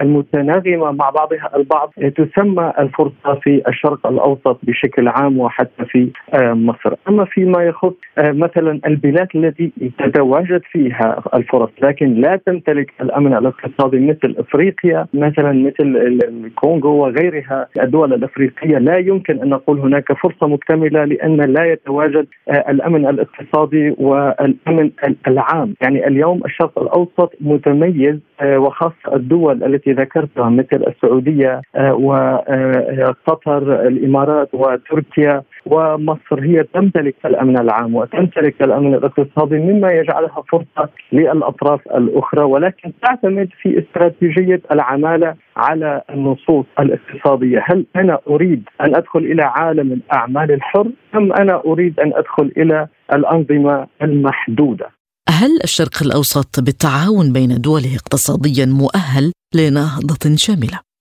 المتناغمة 0.00 0.92
مع 0.92 1.10
بعضها 1.10 1.50
البعض 1.56 1.92
تسمى 2.16 2.72
الفرصة 2.78 3.34
في 3.42 3.62
الشرق 3.68 4.06
الأوسط 4.06 4.58
بشكل 4.62 5.08
عام 5.08 5.38
وحتى 5.38 5.84
في 5.84 6.10
مصر، 6.38 6.94
أما 7.08 7.24
فيما 7.24 7.62
يخص 7.62 7.94
مثلا 8.18 8.80
البلاد 8.86 9.28
التي 9.34 9.72
تتواجد 9.98 10.62
فيها 10.72 11.22
الفرص 11.34 11.70
لكن 11.82 12.14
لا 12.14 12.36
تمتلك 12.46 12.92
الأمن 13.00 13.34
الاقتصادي 13.34 14.00
مثل 14.00 14.34
إفريقيا 14.38 15.06
مثلا 15.14 15.52
مثل 15.52 15.96
الكونغو 16.28 16.90
وغيرها. 16.90 17.68
الدول 17.82 18.12
الإفريقية 18.12 18.78
لا 18.78 18.98
يمكن 18.98 19.40
أن 19.42 19.48
نقول 19.48 19.78
هناك 19.78 20.12
فرصة 20.12 20.46
مكتملة 20.46 21.04
لأن 21.04 21.40
لا 21.40 21.64
يتواجد 21.64 22.26
الأمن 22.68 23.06
الاقتصادي 23.06 23.94
والأمن 23.98 24.90
العام، 25.28 25.74
يعني 25.82 26.06
اليوم 26.06 26.40
الشرق 26.44 26.78
الأوسط 26.78 27.32
متميز 27.40 28.18
وخاصة 28.44 29.14
الدول 29.14 29.64
التي 29.64 29.92
ذكرتها 29.92 30.50
مثل 30.50 30.84
السعودية 30.86 31.60
وقطر 31.92 33.86
الإمارات 33.88 34.48
وتركيا 34.52 35.42
ومصر 35.66 36.40
هي 36.40 36.62
تمتلك 36.74 37.14
الأمن 37.26 37.58
العام 37.58 37.94
وتمتلك 37.94 38.62
الأمن 38.62 38.94
الاقتصادي 38.94 39.58
مما 39.58 39.92
يجعلها 39.92 40.42
فرصة 40.52 40.88
للأطراف 41.12 41.80
الأخرى. 41.86 42.33
ولكن 42.42 42.92
تعتمد 43.02 43.48
في 43.62 43.78
استراتيجية 43.78 44.60
العمالة 44.72 45.34
على 45.56 46.02
النصوص 46.10 46.66
الاقتصادية، 46.80 47.64
هل 47.66 47.86
أنا 47.96 48.18
أريد 48.28 48.62
أن 48.80 48.96
أدخل 48.96 49.20
إلى 49.20 49.42
عالم 49.42 49.92
الأعمال 49.92 50.52
الحر 50.52 50.90
أم 51.14 51.32
أنا 51.32 51.62
أريد 51.66 52.00
أن 52.00 52.12
أدخل 52.14 52.52
إلى 52.56 52.88
الأنظمة 53.12 53.86
المحدودة؟ 54.02 54.90
هل 55.28 55.50
الشرق 55.64 56.02
الأوسط 56.02 56.60
بالتعاون 56.60 57.32
بين 57.32 57.60
دوله 57.60 57.94
اقتصاديا 57.94 58.66
مؤهل 58.66 59.32
لنهضة 59.54 60.36
شاملة؟ 60.36 60.93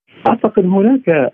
اعتقد 0.54 0.66
هناك 0.66 1.32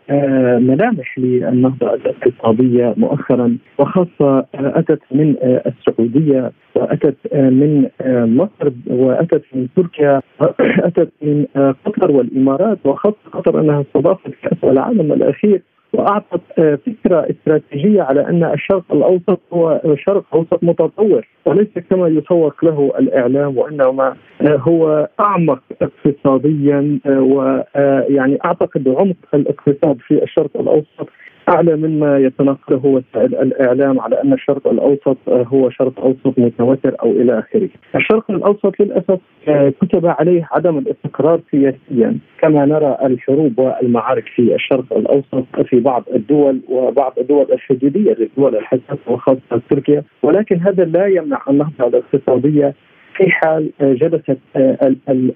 ملامح 0.62 1.20
للنهضة 1.20 1.94
الاقتصادية 1.94 2.94
مؤخرا 2.98 3.58
وخاصة 3.78 4.46
أتت 4.56 5.00
من 5.12 5.36
السعودية 5.44 6.52
وأتت 6.76 7.16
من 7.34 7.90
مصر 8.38 8.72
وأتت 8.88 9.44
من 9.54 9.68
تركيا 9.76 10.22
وأتت 10.40 11.10
من 11.22 11.46
قطر 11.86 12.12
والإمارات 12.12 12.78
وخاصة 12.86 13.18
قطر 13.34 13.60
أنها 13.62 13.82
استضافت 13.82 14.32
كأس 14.42 14.64
العالم 14.64 15.14
الأخير. 15.14 15.62
وأعطت 15.94 16.42
فكرة 16.86 17.28
استراتيجية 17.30 18.02
على 18.02 18.28
أن 18.28 18.44
الشرق 18.44 18.84
الأوسط 18.94 19.40
هو 19.54 19.82
شرق 19.96 20.24
أوسط 20.34 20.64
متطور 20.64 21.28
وليس 21.46 21.68
كما 21.90 22.08
يسوق 22.08 22.66
له 22.66 22.92
الإعلام 23.00 23.58
وإنما 23.58 24.16
هو 24.42 25.10
أعمق 25.20 25.60
اقتصاديا 25.82 27.00
ويعني 27.06 28.38
أعتقد 28.46 28.88
عمق 28.88 29.16
الاقتصاد 29.34 29.98
في 30.08 30.24
الشرق 30.24 30.50
الأوسط 30.60 31.10
أعلى 31.50 31.76
مما 31.76 32.18
يتناقله 32.18 33.04
الإعلام 33.16 34.00
على 34.00 34.22
أن 34.22 34.34
الشرق 34.34 34.68
الأوسط 34.68 35.18
هو 35.30 35.70
شرق 35.70 36.00
أوسط 36.00 36.40
متوتر 36.40 36.96
أو 37.04 37.12
إلى 37.12 37.40
آخره. 37.40 37.70
الشرق 37.96 38.32
الأوسط 38.32 38.80
للأسف 38.80 39.20
كتب 39.82 40.06
عليه 40.06 40.48
عدم 40.52 40.78
الاستقرار 40.78 41.42
سياسيا 41.52 42.18
كما 42.42 42.66
نرى 42.66 42.98
الحروب 43.04 43.60
والمعارك 43.60 44.24
في 44.36 44.56
الشرق 44.56 44.98
الأوسط 44.98 45.46
في 45.66 45.80
بعض 45.80 46.04
الدول 46.16 46.62
وبعض 46.70 47.14
الدول 47.20 47.48
الحدوديه 47.52 48.14
للدول 48.14 48.56
الحساسه 48.56 49.00
وخاصة 49.08 49.62
تركيا 49.70 50.04
ولكن 50.24 50.60
هذا 50.60 50.86
لا 50.86 51.06
يمنع 51.06 51.42
النهضة 51.50 51.88
الاقتصادية 51.88 52.74
في 53.16 53.32
حال 53.32 53.70
جلست 53.82 54.38
ال 54.56 54.96
ال 55.10 55.34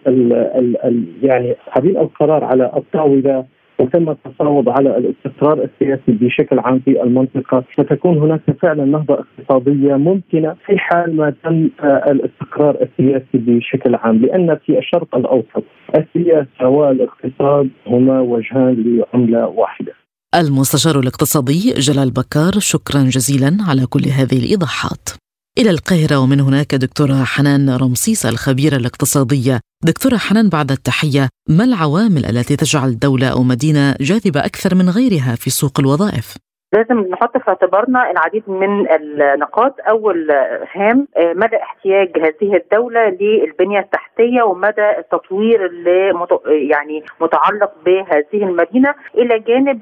ال 0.85 1.05
يعني 1.23 1.55
اصحابين 1.67 1.97
القرار 1.97 2.43
على 2.43 2.71
الطاولة 2.77 3.45
وتم 3.79 4.09
التفاوض 4.09 4.69
على 4.69 4.97
الاستقرار 4.97 5.63
السياسي 5.63 6.11
بشكل 6.11 6.59
عام 6.59 6.79
في 6.79 7.03
المنطقة. 7.03 7.63
ستكون 7.73 8.17
هناك 8.17 8.41
فعلا 8.61 8.85
نهضة 8.85 9.13
اقتصادية 9.13 9.95
ممكنة 9.95 10.55
في 10.65 10.77
حال 10.77 11.15
ما 11.15 11.33
تم 11.43 11.69
الاستقرار 11.83 12.77
السياسي 12.81 13.37
بشكل 13.37 13.95
عام 13.95 14.17
لأن 14.17 14.57
في 14.65 14.77
الشرق 14.77 15.15
الأوسط 15.15 15.63
السياسة 15.95 16.67
والاقتصاد 16.67 17.69
هما 17.87 18.19
وجهان 18.19 19.03
لعملة 19.13 19.47
واحدة. 19.47 19.93
المستشار 20.35 20.99
الاقتصادي 20.99 21.73
جلال 21.77 22.11
بكار 22.11 22.51
شكرا 22.59 23.01
جزيلا 23.03 23.57
على 23.69 23.85
كل 23.85 24.05
هذه 24.19 24.37
الإيضاحات. 24.39 25.22
إلى 25.57 25.69
القاهرة 25.69 26.19
ومن 26.19 26.39
هناك 26.39 26.75
دكتورة 26.75 27.23
حنان 27.23 27.69
رمسيس 27.69 28.25
الخبيرة 28.25 28.75
الاقتصادية 28.75 29.59
دكتورة 29.83 30.17
حنان 30.17 30.49
بعد 30.49 30.71
التحية 30.71 31.29
ما 31.49 31.63
العوامل 31.63 32.25
التي 32.25 32.55
تجعل 32.55 32.99
دولة 32.99 33.27
أو 33.27 33.43
مدينة 33.43 33.95
جاذبة 34.01 34.39
أكثر 34.39 34.75
من 34.75 34.89
غيرها 34.89 35.35
في 35.35 35.49
سوق 35.49 35.79
الوظائف؟ 35.79 36.35
لازم 36.73 36.99
نحط 36.99 37.37
في 37.37 37.49
اعتبارنا 37.49 38.11
العديد 38.11 38.43
من 38.47 38.91
النقاط. 38.91 39.75
أول 39.89 40.31
هام 40.75 41.07
مدى 41.17 41.57
احتياج 41.57 42.11
هذه 42.17 42.55
الدولة 42.55 43.09
للبنية 43.21 43.79
التحتية 43.79 44.43
ومدى 44.43 44.89
التطوير 44.97 45.65
اللي 45.65 46.13
يعني 46.47 47.03
متعلق 47.21 47.71
بهذه 47.85 48.43
المدينة 48.43 48.93
إلى 49.15 49.39
جانب 49.39 49.79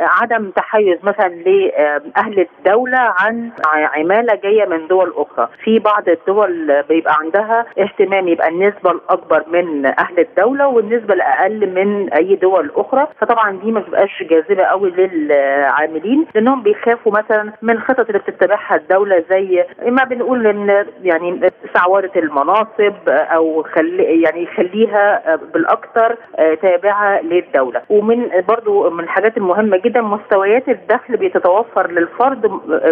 عدم 0.00 0.50
تحيز 0.50 0.98
مثلا 1.02 1.28
لاهل 1.28 2.46
الدولة 2.58 2.98
عن 2.98 3.50
عمالة 3.66 4.34
جاية 4.34 4.64
من 4.66 4.86
دول 4.86 5.12
أخرى. 5.16 5.48
في 5.64 5.78
بعض 5.78 6.08
الدول 6.08 6.82
بيبقى 6.88 7.14
عندها 7.20 7.66
اهتمام 7.78 8.28
يبقى 8.28 8.48
النسبة 8.48 8.90
الأكبر 8.90 9.44
من 9.48 9.86
أهل 9.86 10.18
الدولة 10.18 10.68
والنسبة 10.68 11.14
الأقل 11.14 11.70
من 11.74 12.12
أي 12.12 12.34
دول 12.36 12.70
أخرى. 12.76 13.08
فطبعا 13.20 13.58
دي 13.64 13.72
ما 13.72 13.80
بتبقاش 13.80 14.22
جاذبة 14.22 14.62
قوي 14.64 14.90
للعاملين. 14.90 16.26
لأنهم 16.34 16.62
بيخافوا 16.62 17.12
مثلا 17.12 17.52
من 17.62 17.70
الخطط 17.70 18.06
اللي 18.06 18.18
بتتبعها 18.18 18.76
الدولة 18.76 19.24
زي 19.30 19.64
ما 19.86 20.04
بنقول 20.04 20.46
إن 20.46 20.86
يعني 21.02 21.50
استعواره 21.66 22.10
المناصب 22.16 22.94
أو 23.08 23.62
خلي 23.62 24.22
يعني 24.22 24.42
يخليها 24.42 25.36
بالاكثر 25.54 26.16
تابعة 26.62 27.20
للدولة. 27.20 27.82
ومن 27.88 28.30
برضو 28.48 28.90
من 28.90 29.04
الحاجات 29.04 29.36
المهمة 29.36 29.76
جدا 29.76 30.00
مستويات 30.00 30.68
الدخل 30.68 31.16
بيتتوفر 31.16 31.90
للفرد 31.90 32.40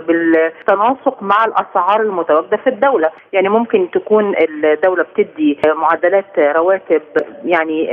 بالتناسق 0.07 1.23
مع 1.23 1.45
الأسعار 1.45 2.01
المتواجدة 2.01 2.57
في 2.57 2.67
الدولة. 2.67 3.11
يعني 3.33 3.49
ممكن 3.49 3.91
تكون 3.91 4.35
الدولة 4.39 5.03
بتدي 5.03 5.59
معدلات 5.75 6.39
رواتب 6.39 7.03
يعني 7.45 7.85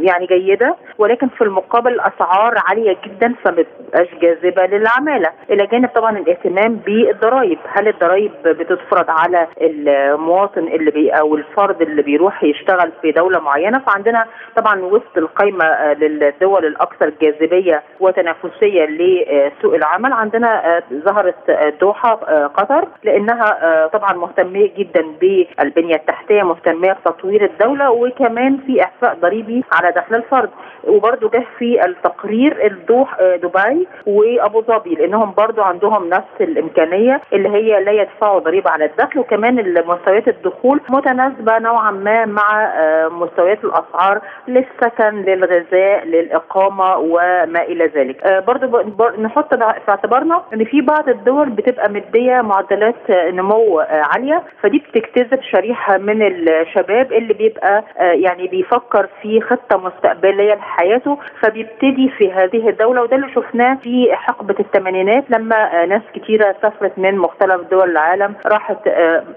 يعني 0.00 0.26
جيدة 0.26 0.76
ولكن 0.98 1.28
في 1.28 1.44
المقابل 1.44 1.92
الاسعار 1.92 2.54
عالية 2.68 2.96
جدا 3.04 3.34
فما 3.44 3.56
بتبقاش 3.62 4.08
جاذبه 4.22 4.66
للعماله 4.84 5.30
إلى 5.50 5.66
جانب 5.66 5.88
طبعا 5.94 6.18
الاهتمام 6.18 6.74
بالضرائب. 6.74 7.58
هل 7.68 7.88
الضرائب 7.88 8.32
بتفرض 8.44 9.04
على 9.08 9.46
المواطن 9.60 10.62
اللي 10.62 10.90
بي 10.90 11.10
أو 11.10 11.34
الفرد 11.36 11.82
اللي 11.82 12.02
بيروح 12.02 12.44
يشتغل 12.44 12.92
في 13.02 13.12
دولة 13.12 13.40
معينة؟ 13.40 13.78
فعندنا 13.78 14.26
طبعا 14.56 14.80
وسط 14.80 15.16
القائمه 15.16 15.92
للدول 15.92 16.64
الأكثر 16.66 17.12
جاذبية 17.22 17.82
وتنافسية 18.00 18.84
لسوق 18.84 19.74
العمل 19.74 20.12
عندنا 20.12 20.82
ظهرت 20.92 21.50
دوحة 21.80 22.14
قطر 22.46 22.88
لأنها 23.04 23.86
طبعا 23.92 24.12
مهتميه 24.12 24.70
جدا 24.76 25.04
بالبنية 25.20 25.94
التحتية 25.94 26.42
مهتميه 26.42 26.92
بتطوير 26.92 27.44
الدولة 27.44 27.90
وكمان 27.90 28.56
في 28.66 28.82
احفاء 28.82 29.14
ضريبي 29.14 29.64
على 29.72 29.92
دخل 29.92 30.14
الفرد. 30.14 30.50
وبرده 30.84 31.28
جه 31.28 31.44
في 31.58 31.84
التقرير 31.84 32.66
الدوح 32.66 33.16
دبي 33.22 33.88
وأبو 34.06 34.62
ظبي. 34.62 34.73
لأنهم 34.86 35.34
برضو 35.36 35.62
عندهم 35.62 36.08
نفس 36.08 36.24
الإمكانية 36.40 37.20
اللي 37.32 37.48
هي 37.48 37.84
لا 37.84 37.92
يدفعوا 37.92 38.38
ضريبة 38.38 38.70
على 38.70 38.84
الدخل 38.84 39.18
وكمان 39.20 39.74
مستويات 39.86 40.28
الدخول 40.28 40.80
متناسبة 40.90 41.58
نوعا 41.58 41.90
ما 41.90 42.24
مع 42.24 42.72
مستويات 43.08 43.64
الأسعار 43.64 44.20
للسكن 44.48 45.14
للغذاء 45.22 46.04
للإقامة 46.06 46.96
وما 46.98 47.62
إلى 47.62 47.86
ذلك. 47.86 48.44
برضو 48.46 48.80
نحط 49.22 49.54
في 49.54 49.88
اعتبارنا 49.88 50.42
إن 50.54 50.64
في 50.64 50.80
بعض 50.80 51.08
الدول 51.08 51.50
بتبقى 51.50 51.90
مدية 51.90 52.40
معدلات 52.40 53.10
نمو 53.10 53.80
عالية 53.90 54.42
فدي 54.62 54.78
بتجتذب 54.78 55.42
شريحة 55.42 55.98
من 55.98 56.22
الشباب 56.22 57.12
اللي 57.12 57.34
بيبقى 57.34 57.84
يعني 57.98 58.46
بيفكر 58.48 59.08
في 59.22 59.40
خطة 59.40 59.78
مستقبلية 59.78 60.54
لحياته 60.54 61.18
فبيبتدي 61.42 62.08
في 62.18 62.32
هذه 62.32 62.68
الدولة 62.68 63.02
وده 63.02 63.16
اللي 63.16 63.28
شفناه 63.34 63.74
في 63.82 64.08
حقبة 64.14 64.53
حقبه 64.54 64.64
الثمانينات 64.66 65.30
لما 65.30 65.86
ناس 65.86 66.02
كتيرة 66.14 66.56
سافرت 66.62 66.98
من 66.98 67.18
مختلف 67.18 67.60
دول 67.70 67.90
العالم 67.90 68.34
راحت 68.46 68.78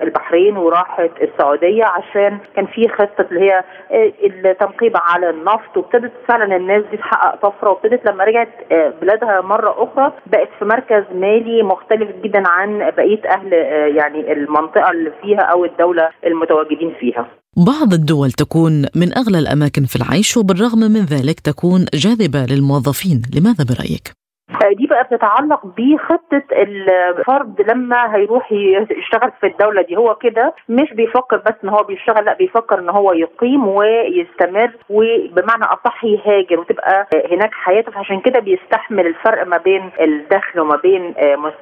البحرين 0.02 0.58
وراحت 0.58 1.12
السعودية 1.22 1.84
عشان 1.84 2.38
كان 2.56 2.66
في 2.66 2.88
خطة 2.88 3.26
اللي 3.32 3.42
هي 3.42 3.64
التنقيب 4.26 4.94
على 4.96 5.30
النفط 5.30 5.78
وابتدت 5.78 6.12
فعلا 6.28 6.56
الناس 6.56 6.84
دي 6.92 6.98
تحقق 6.98 7.50
طفرة 7.50 7.70
وابتدت 7.70 8.06
لما 8.06 8.24
رجعت 8.24 8.50
بلادها 9.02 9.42
مرة 9.42 9.84
أخرى 9.84 10.14
بقت 10.26 10.50
في 10.60 10.66
مركز 10.66 11.04
مالي 11.16 11.64
مختلف 11.64 12.10
جدا 12.24 12.44
عن 12.48 12.80
بقية 12.98 13.22
أهل 13.30 13.54
يعني 13.98 14.34
المنطقة 14.34 14.92
اللي 14.92 15.12
فيها 15.22 15.42
أو 15.42 15.66
الدولة 15.66 16.10
المتواجدين 16.26 16.94
فيها. 17.00 17.28
بعض 17.58 17.94
الدول 17.94 18.32
تكون 18.32 18.72
من 18.96 19.18
أغلى 19.18 19.40
الأماكن 19.40 19.84
في 19.86 19.96
العيش 19.96 20.38
وبالرغم 20.38 20.80
من 20.80 21.06
ذلك 21.06 21.40
تكون 21.40 21.86
جاذبة 21.94 22.46
للموظفين، 22.56 23.22
لماذا 23.36 23.64
برأيك؟ 23.70 24.17
دي 24.64 24.88
بقى 24.88 25.04
بتتعلق 25.04 25.62
بخطة 25.78 26.42
الفرد 26.52 27.62
لما 27.62 28.16
هيروح 28.16 28.52
يشتغل 28.52 29.32
في 29.42 29.48
الدولة 29.48 29.82
دي. 29.82 29.98
هو 29.98 30.16
كده 30.16 30.54
مش 30.70 30.94
بيفكر 30.94 31.38
بس 31.38 31.54
إن 31.64 31.70
هو 31.70 31.84
بيشتغل 31.84 32.26
لا 32.26 32.34
بيفكر 32.34 32.80
إن 32.80 32.90
هو 32.90 33.14
يقيم 33.14 33.68
ويستمر 33.68 34.72
وبمعنى 34.90 35.64
أصح 35.64 36.04
يهاجر 36.06 36.60
وتبقى 36.60 37.08
هناك 37.32 37.54
حياته. 37.54 37.92
فعشان 37.92 38.20
كده 38.20 38.40
بيستحمل 38.40 39.08
الفرق 39.08 39.48
ما 39.48 39.58
بين 39.58 39.90
الدخل 40.02 40.60
وما 40.60 40.76
بين 40.76 41.14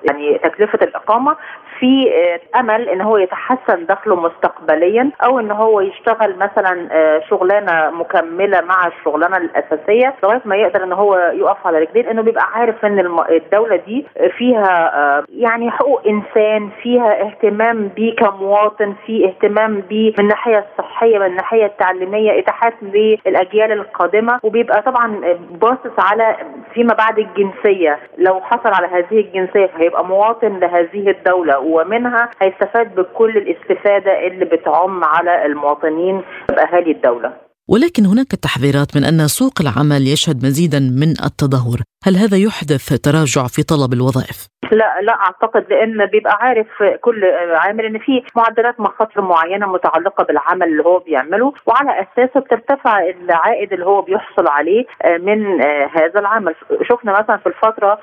يعني 0.04 0.38
تكلفة 0.44 0.80
الإقامة 0.82 1.36
في 1.80 2.12
أمل 2.60 2.90
إن 2.90 3.02
هو 3.02 3.18
يتحسن 3.18 3.86
دخله 3.86 4.16
مستقبليا 4.16 5.12
أو 5.24 5.40
إن 5.40 5.52
هو 5.52 5.82
يشتغل 5.82 6.36
مثلا 6.38 6.90
شغلانة 7.30 7.90
مكملة 7.92 8.62
مع 8.62 8.88
الشغلانة 8.88 9.38
الأساسية 9.38 10.14
لغاية 10.24 10.42
ما 10.46 10.56
يقدر 10.56 10.84
إن 10.84 10.94
هو 10.94 11.16
يقف 11.34 11.68
على 11.68 11.80
رجلين 11.80 12.08
انه 12.08 12.22
بيبقى 12.22 12.44
عارف 12.54 12.85
ان 12.86 13.00
الدولة 13.30 13.76
دي 13.76 14.06
فيها 14.38 14.91
يعني 15.30 15.71
حقوق 15.71 16.02
إنسان 16.08 16.69
فيها 16.84 17.28
اهتمام 17.28 17.88
بيه 17.88 18.15
كمواطن 18.15 18.95
في 19.06 19.26
اهتمام 19.26 19.82
بيه 19.89 20.10
من 20.10 20.19
الناحيه 20.19 20.65
الصحيه 20.71 21.19
من 21.19 21.26
الناحيه 21.26 21.65
التعليميه 21.65 22.39
إتاحات 22.39 22.74
للأجيال 22.82 23.71
القادمة. 23.71 24.39
وبيبقى 24.43 24.82
طبعا 24.82 25.21
باصص 25.62 25.95
على 26.00 26.36
فيما 26.74 26.93
بعد 26.93 27.19
الجنسية. 27.19 28.00
لو 28.17 28.41
حصل 28.41 28.69
على 28.69 28.88
هذه 28.88 29.19
الجنسية 29.19 29.65
فهيبقى 29.65 30.06
مواطن 30.06 30.60
لهذه 30.60 31.10
الدولة 31.10 31.60
ومنها 31.60 32.30
هيستفاد 32.41 32.95
بكل 32.95 33.38
الاستفادة 33.38 34.28
اللي 34.28 34.45
بتعم 34.45 35.04
على 35.04 35.45
المواطنين 35.45 36.21
بأهالي 36.50 36.91
الدولة. 36.91 37.34
ولكن 37.69 38.06
هناك 38.06 38.28
تحذيرات 38.28 38.98
من 38.98 39.04
أن 39.04 39.28
سوق 39.28 39.54
العمل 39.62 40.02
يشهد 40.13 40.36
مزيدا 40.45 40.80
من 40.80 41.10
التدهور، 41.28 41.80
هل 42.08 42.15
هذا 42.15 42.38
يحدث 42.38 43.02
تراجع 43.02 43.48
في 43.48 43.63
طلب 43.63 43.94
الوظائف؟ 43.94 44.48
لا 44.72 45.02
لا 45.02 45.13
أعتقد 45.13 45.65
لأن 45.70 46.06
بيبقى 46.06 46.38
عارف 46.41 46.68
كل 47.02 47.24
عامل 47.54 47.86
إن 47.86 47.98
في 48.00 48.24
معدلات 48.36 48.80
مخاطر 48.80 49.22
معينة 49.22 49.68
متعلقة 49.68 50.24
بالعمل 50.24 50.68
اللي 50.68 50.84
هو 50.84 51.00
بيعمله 51.00 51.54
وعلى 51.65 51.91
أساسه 52.02 52.39
بترتفع 52.39 53.00
العائد 53.00 53.74
اللي 53.74 53.86
هو 53.86 54.02
بيحصل 54.02 54.48
عليه 54.48 54.86
من 55.20 55.62
هذا 55.98 56.20
العمل 56.20 56.56
شفنا 56.89 57.20
مثلا 57.20 57.38
في 57.38 57.48
الفترة 57.48 58.00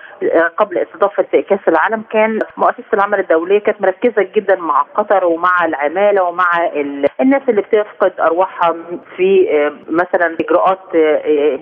قبل 0.57 0.79
استضافة 0.79 1.23
كأس 1.49 1.61
العالم 1.69 2.03
كان 2.11 2.38
مؤسسة 2.57 2.85
العمل 2.95 3.19
الدولية 3.21 3.59
كانت 3.59 3.81
مركزة 3.81 4.29
جدا 4.37 4.57
مع 4.57 4.79
قطر 4.95 5.25
ومع 5.25 5.65
العمالة 5.65 6.23
ومع 6.23 6.71
الناس 7.21 7.43
اللي 7.49 7.61
بتفقد 7.62 8.12
أرواحها 8.21 8.75
في 9.17 9.47
مثلا 9.88 10.37
إجراءات 10.41 10.79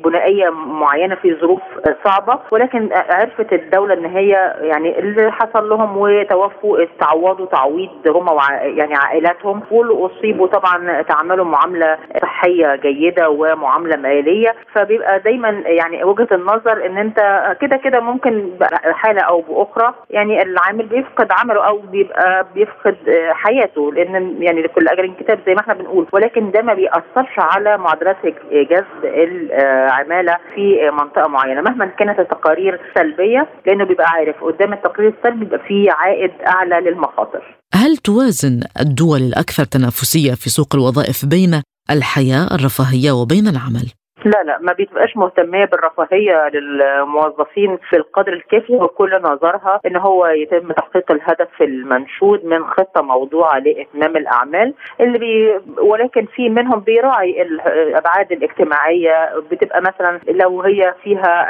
بنائية 0.05 0.49
معينة 0.51 1.15
في 1.15 1.35
ظروف 1.41 1.61
صعبة 2.05 2.30
ولكن 2.51 2.89
عرفت 2.93 3.53
الدولة 3.53 3.95
إن 3.95 4.05
هي 4.05 4.55
يعني 4.61 4.99
اللي 4.99 5.33
حصل 5.33 5.69
لهم 5.69 5.97
وتوفوا 5.97 6.85
استعوضوا 6.85 7.47
تعويض 7.47 7.91
هم. 8.07 8.27
يعني 8.63 8.95
عائلاتهم 8.95 9.63
واللي 9.71 10.07
أصيبوا 10.07 10.47
طبعا 10.47 11.03
تعاملوا 11.03 11.45
معاملة 11.45 11.99
صحية 12.41 12.77
جيدة 12.77 13.31
ومعاملة 13.31 13.97
مالية 13.97 14.55
فبيبقى 14.75 15.19
دايما 15.21 15.49
يعني 15.49 16.05
وجهة 16.05 16.29
النظر 16.33 16.87
إن 16.87 16.99
أنت 16.99 17.17
كده 17.61 17.77
كده 17.77 18.01
ممكن 18.01 18.51
حاله 18.93 19.21
أو 19.23 19.41
بأخرى 19.41 19.95
يعني 20.11 20.43
العامل 20.43 20.87
بيفقد 20.87 21.29
عمله 21.31 21.67
أو 21.67 21.79
بيبقى 21.79 22.47
بيفقد 22.55 22.97
حياته 23.33 23.93
لأن 23.93 24.43
يعني 24.43 24.63
لكل 24.63 24.89
أجر 24.89 25.15
كتاب 25.21 25.39
زي 25.47 25.55
ما 25.55 25.61
إحنا 25.61 25.75
بنقول 25.75 26.07
ولكن 26.13 26.51
ده 26.51 26.63
ما 26.63 26.75
بيأثرش 26.75 27.39
على 27.39 27.79
معدلات 27.79 28.17
جذب 28.53 29.05
العمالة 29.05 30.37
في 30.55 30.91
منطقة 30.93 31.29
معينة 31.29 31.61
مهما 31.61 31.87
كانت 31.87 32.19
التقارير 32.19 32.81
سلبية 32.95 33.47
لأنه 33.67 33.85
بيبقى 33.85 34.07
عارف 34.11 34.45
قدام 34.45 34.73
التقرير 34.73 35.13
السلبي 35.19 35.45
بيبقى 35.45 35.59
فيه 35.69 35.93
عائد 35.93 36.31
أعلى 36.47 36.91
للمخاطر. 36.91 37.43
هل 37.75 37.97
توازن 37.97 38.61
الدول 38.81 39.21
الأكثر 39.21 39.65
تنافسية 39.65 40.35
في 40.35 40.51
سوق 40.51 40.75
الوظائف 40.75 41.25
بين 41.27 41.63
الحياة 41.91 42.55
الرفاهية 42.55 43.13
وبين 43.13 43.49
العمل؟ 43.49 43.91
لا 44.25 44.43
لا 44.45 44.59
ما 44.61 44.73
بتبقاش 44.73 45.17
مهتمية 45.17 45.65
بالرفاهية 45.65 46.49
للموظفين 46.49 47.79
في 47.91 47.97
القدر 47.97 48.33
الكافي 48.33 48.75
وكل 48.75 49.23
نظرها 49.23 49.81
إن 49.87 49.97
هو 49.97 50.27
يتم 50.27 50.73
تحقيق 50.73 51.13
الهدف 51.13 51.63
المنشود 51.63 52.45
من 52.45 52.65
خطة 52.65 53.03
موضوعة 53.03 53.59
لإتمام 53.59 54.17
الأعمال 54.17 54.75
اللي 55.01 55.19
بي 55.19 55.53
ولكن 55.79 56.27
في 56.27 56.49
منهم 56.49 56.81
بيراعي 56.81 57.43
الأبعاد 57.43 58.33
الاجتماعية 58.33 59.31
بتبقى 59.51 59.81
مثلا 59.83 60.21
لو 60.29 60.63
هي 60.63 60.95
فيها 61.03 61.47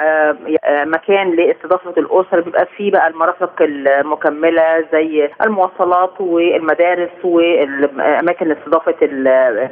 مكان 0.84 1.30
لإستضافة 1.36 1.94
الأسر 1.98 2.40
بيبقى 2.40 2.66
في 2.76 2.90
بقى 2.90 3.08
المرافق 3.08 3.52
المكملة 3.62 4.84
زي 4.92 5.30
المواصلات 5.42 6.20
والمدارس 6.20 7.10
والأماكن 7.24 8.46
لاستضافة 8.48 8.94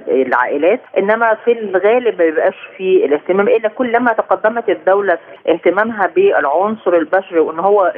العائلات. 0.08 0.80
إنما 0.98 1.34
في 1.44 1.52
الغالب 1.52 2.18
ما 2.18 2.24
بيبقاش 2.24 2.54
في 2.76 2.88
الاهتمام 2.96 3.48
إلا 3.48 3.68
كلما 3.68 4.12
تقدمت 4.12 4.68
الدولة 4.68 5.14
في 5.14 5.53
اهتمامها 5.53 6.07
بالعنصر 6.07 6.94
البشري 6.94 7.40
وإن 7.40 7.59
هو 7.59 7.92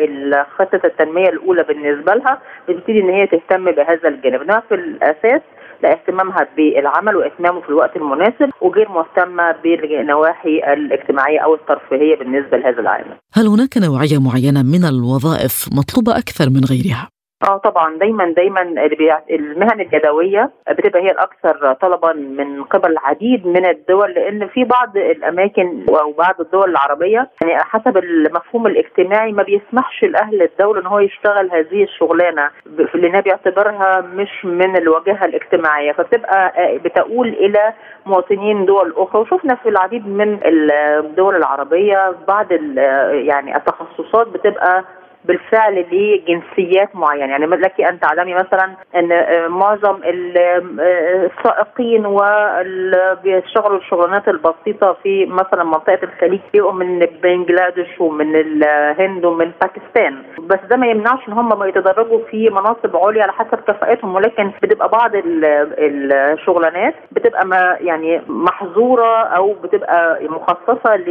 خطه 0.58 0.80
التنمية 0.84 1.28
الأولى 1.28 1.62
بالنسبة 1.62 2.14
لها 2.14 2.38
بتبتدي 2.68 3.00
إن 3.00 3.10
هي 3.10 3.26
تهتم 3.26 3.64
بهذا 3.64 4.08
الجانب 4.08 4.42
إنما 4.42 4.62
في 4.68 4.74
الأساس 4.74 5.40
لا 5.82 5.92
اهتمامها 5.92 6.46
بالعمل 6.56 7.16
وإهتمامه 7.16 7.60
في 7.60 7.68
الوقت 7.68 7.96
المناسب 7.96 8.50
وغير 8.60 8.88
مهتمة 8.88 9.52
بالنواحي 9.62 10.72
الاجتماعية 10.72 11.40
أو 11.40 11.54
الترفيهية 11.54 12.16
بالنسبة 12.16 12.56
لهذا 12.56 12.80
العامل. 12.80 13.16
هل 13.34 13.46
هناك 13.46 13.78
نوعية 13.78 14.18
معينة 14.20 14.62
من 14.62 14.84
الوظائف 14.84 15.68
مطلوبة 15.78 16.18
أكثر 16.18 16.50
من 16.50 16.64
غيرها؟ 16.70 17.08
آه 17.48 17.56
طبعا 17.56 17.96
دايما 17.98 18.32
دايما 18.36 18.60
المهن 19.30 19.80
اليدوية 19.80 20.50
بتبقى 20.70 21.02
هي 21.02 21.10
الأكثر 21.10 21.72
طلبا 21.72 22.12
من 22.12 22.62
قبل 22.64 22.90
العديد 22.92 23.46
من 23.46 23.66
الدول 23.66 24.10
لأن 24.12 24.48
في 24.48 24.64
بعض 24.64 24.96
الأماكن 24.96 25.84
أو 25.88 26.12
بعض 26.12 26.40
الدول 26.40 26.70
العربية 26.70 27.30
يعني 27.42 27.62
حسب 27.64 27.96
المفهوم 27.98 28.66
الاجتماعي 28.66 29.32
ما 29.32 29.42
بيسمحش 29.42 30.04
لاهل 30.04 30.42
الدولة 30.42 30.80
إن 30.80 30.86
هو 30.86 30.98
يشتغل 30.98 31.50
هذه 31.52 31.82
الشغلانة 31.84 32.50
لأنها 32.94 33.20
بيعتبرها 33.20 34.00
مش 34.00 34.44
من 34.44 34.76
الواجهة 34.76 35.24
الاجتماعية 35.24 35.92
فبتبقى 35.92 36.52
بتقول 36.84 37.28
إلى 37.28 37.72
مواطنين 38.06 38.64
دول 38.66 38.94
أخرى. 38.96 39.20
وشفنا 39.20 39.54
في 39.54 39.68
العديد 39.68 40.06
من 40.08 40.38
الدول 40.44 41.36
العربية 41.36 42.14
بعض 42.28 42.52
يعني 43.12 43.56
التخصصات 43.56 44.28
بتبقى 44.28 44.84
بالفعل 45.24 45.86
لجنسيات 45.92 46.96
معينة. 46.96 47.26
يعني 47.30 47.46
لك 47.46 47.80
أن 47.80 48.00
تعلمي 48.00 48.34
مثلا 48.34 48.70
أن 48.96 49.08
معظم 49.50 50.00
السائقين 50.04 52.06
واللي 52.06 53.16
بيشتغلوا 53.24 53.78
الشغلانات 53.78 54.28
البسيطة 54.28 54.96
في 55.02 55.26
مثلا 55.26 55.64
منطقة 55.64 55.98
الخليج 56.02 56.40
بيبقوا 56.52 56.72
من 56.72 57.06
بنجلاديش 57.22 58.00
ومن 58.00 58.36
الهند 58.36 59.24
ومن 59.24 59.50
باكستان. 59.60 60.22
بس 60.38 60.58
ده 60.70 60.76
ما 60.76 60.86
يمنعش 60.86 61.28
إن 61.28 61.32
هم 61.32 61.64
يتدرجوا 61.64 62.20
في 62.30 62.50
مناصب 62.50 62.96
عليا 62.96 63.22
على 63.22 63.32
حسب 63.32 63.58
كفاءتهم 63.68 64.14
ولكن 64.14 64.50
بتبقى 64.62 64.88
بعض 64.88 65.10
الشغلانات 65.14 66.94
بتبقى 67.12 67.46
ما 67.46 67.76
يعني 67.80 68.22
محظورة 68.28 69.16
أو 69.22 69.52
بتبقى 69.62 70.18
مخصصة 70.22 70.96
ل 70.96 71.08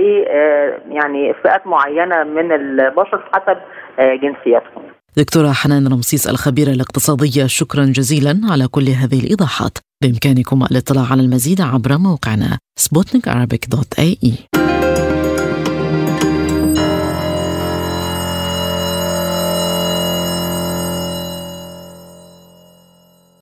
يعني 0.89 1.33
فئات 1.33 1.67
معينة 1.67 2.23
من 2.23 2.51
البشر 2.51 3.21
حسب 3.35 3.57
جنسياتهم 3.99 4.83
دكتورة 5.17 5.51
حنان 5.51 5.87
رمسيس 5.87 6.27
الخبيرة 6.27 6.71
الاقتصادية 6.71 7.45
شكرا 7.45 7.85
جزيلا 7.85 8.41
على 8.43 8.67
كل 8.67 8.89
هذه 8.89 9.19
الإيضاحات. 9.19 9.77
بإمكانكم 10.03 10.63
الاطلاع 10.63 11.05
على 11.11 11.21
المزيد 11.21 11.61
عبر 11.61 11.97
موقعنا 11.97 12.59
إي. 14.23 14.33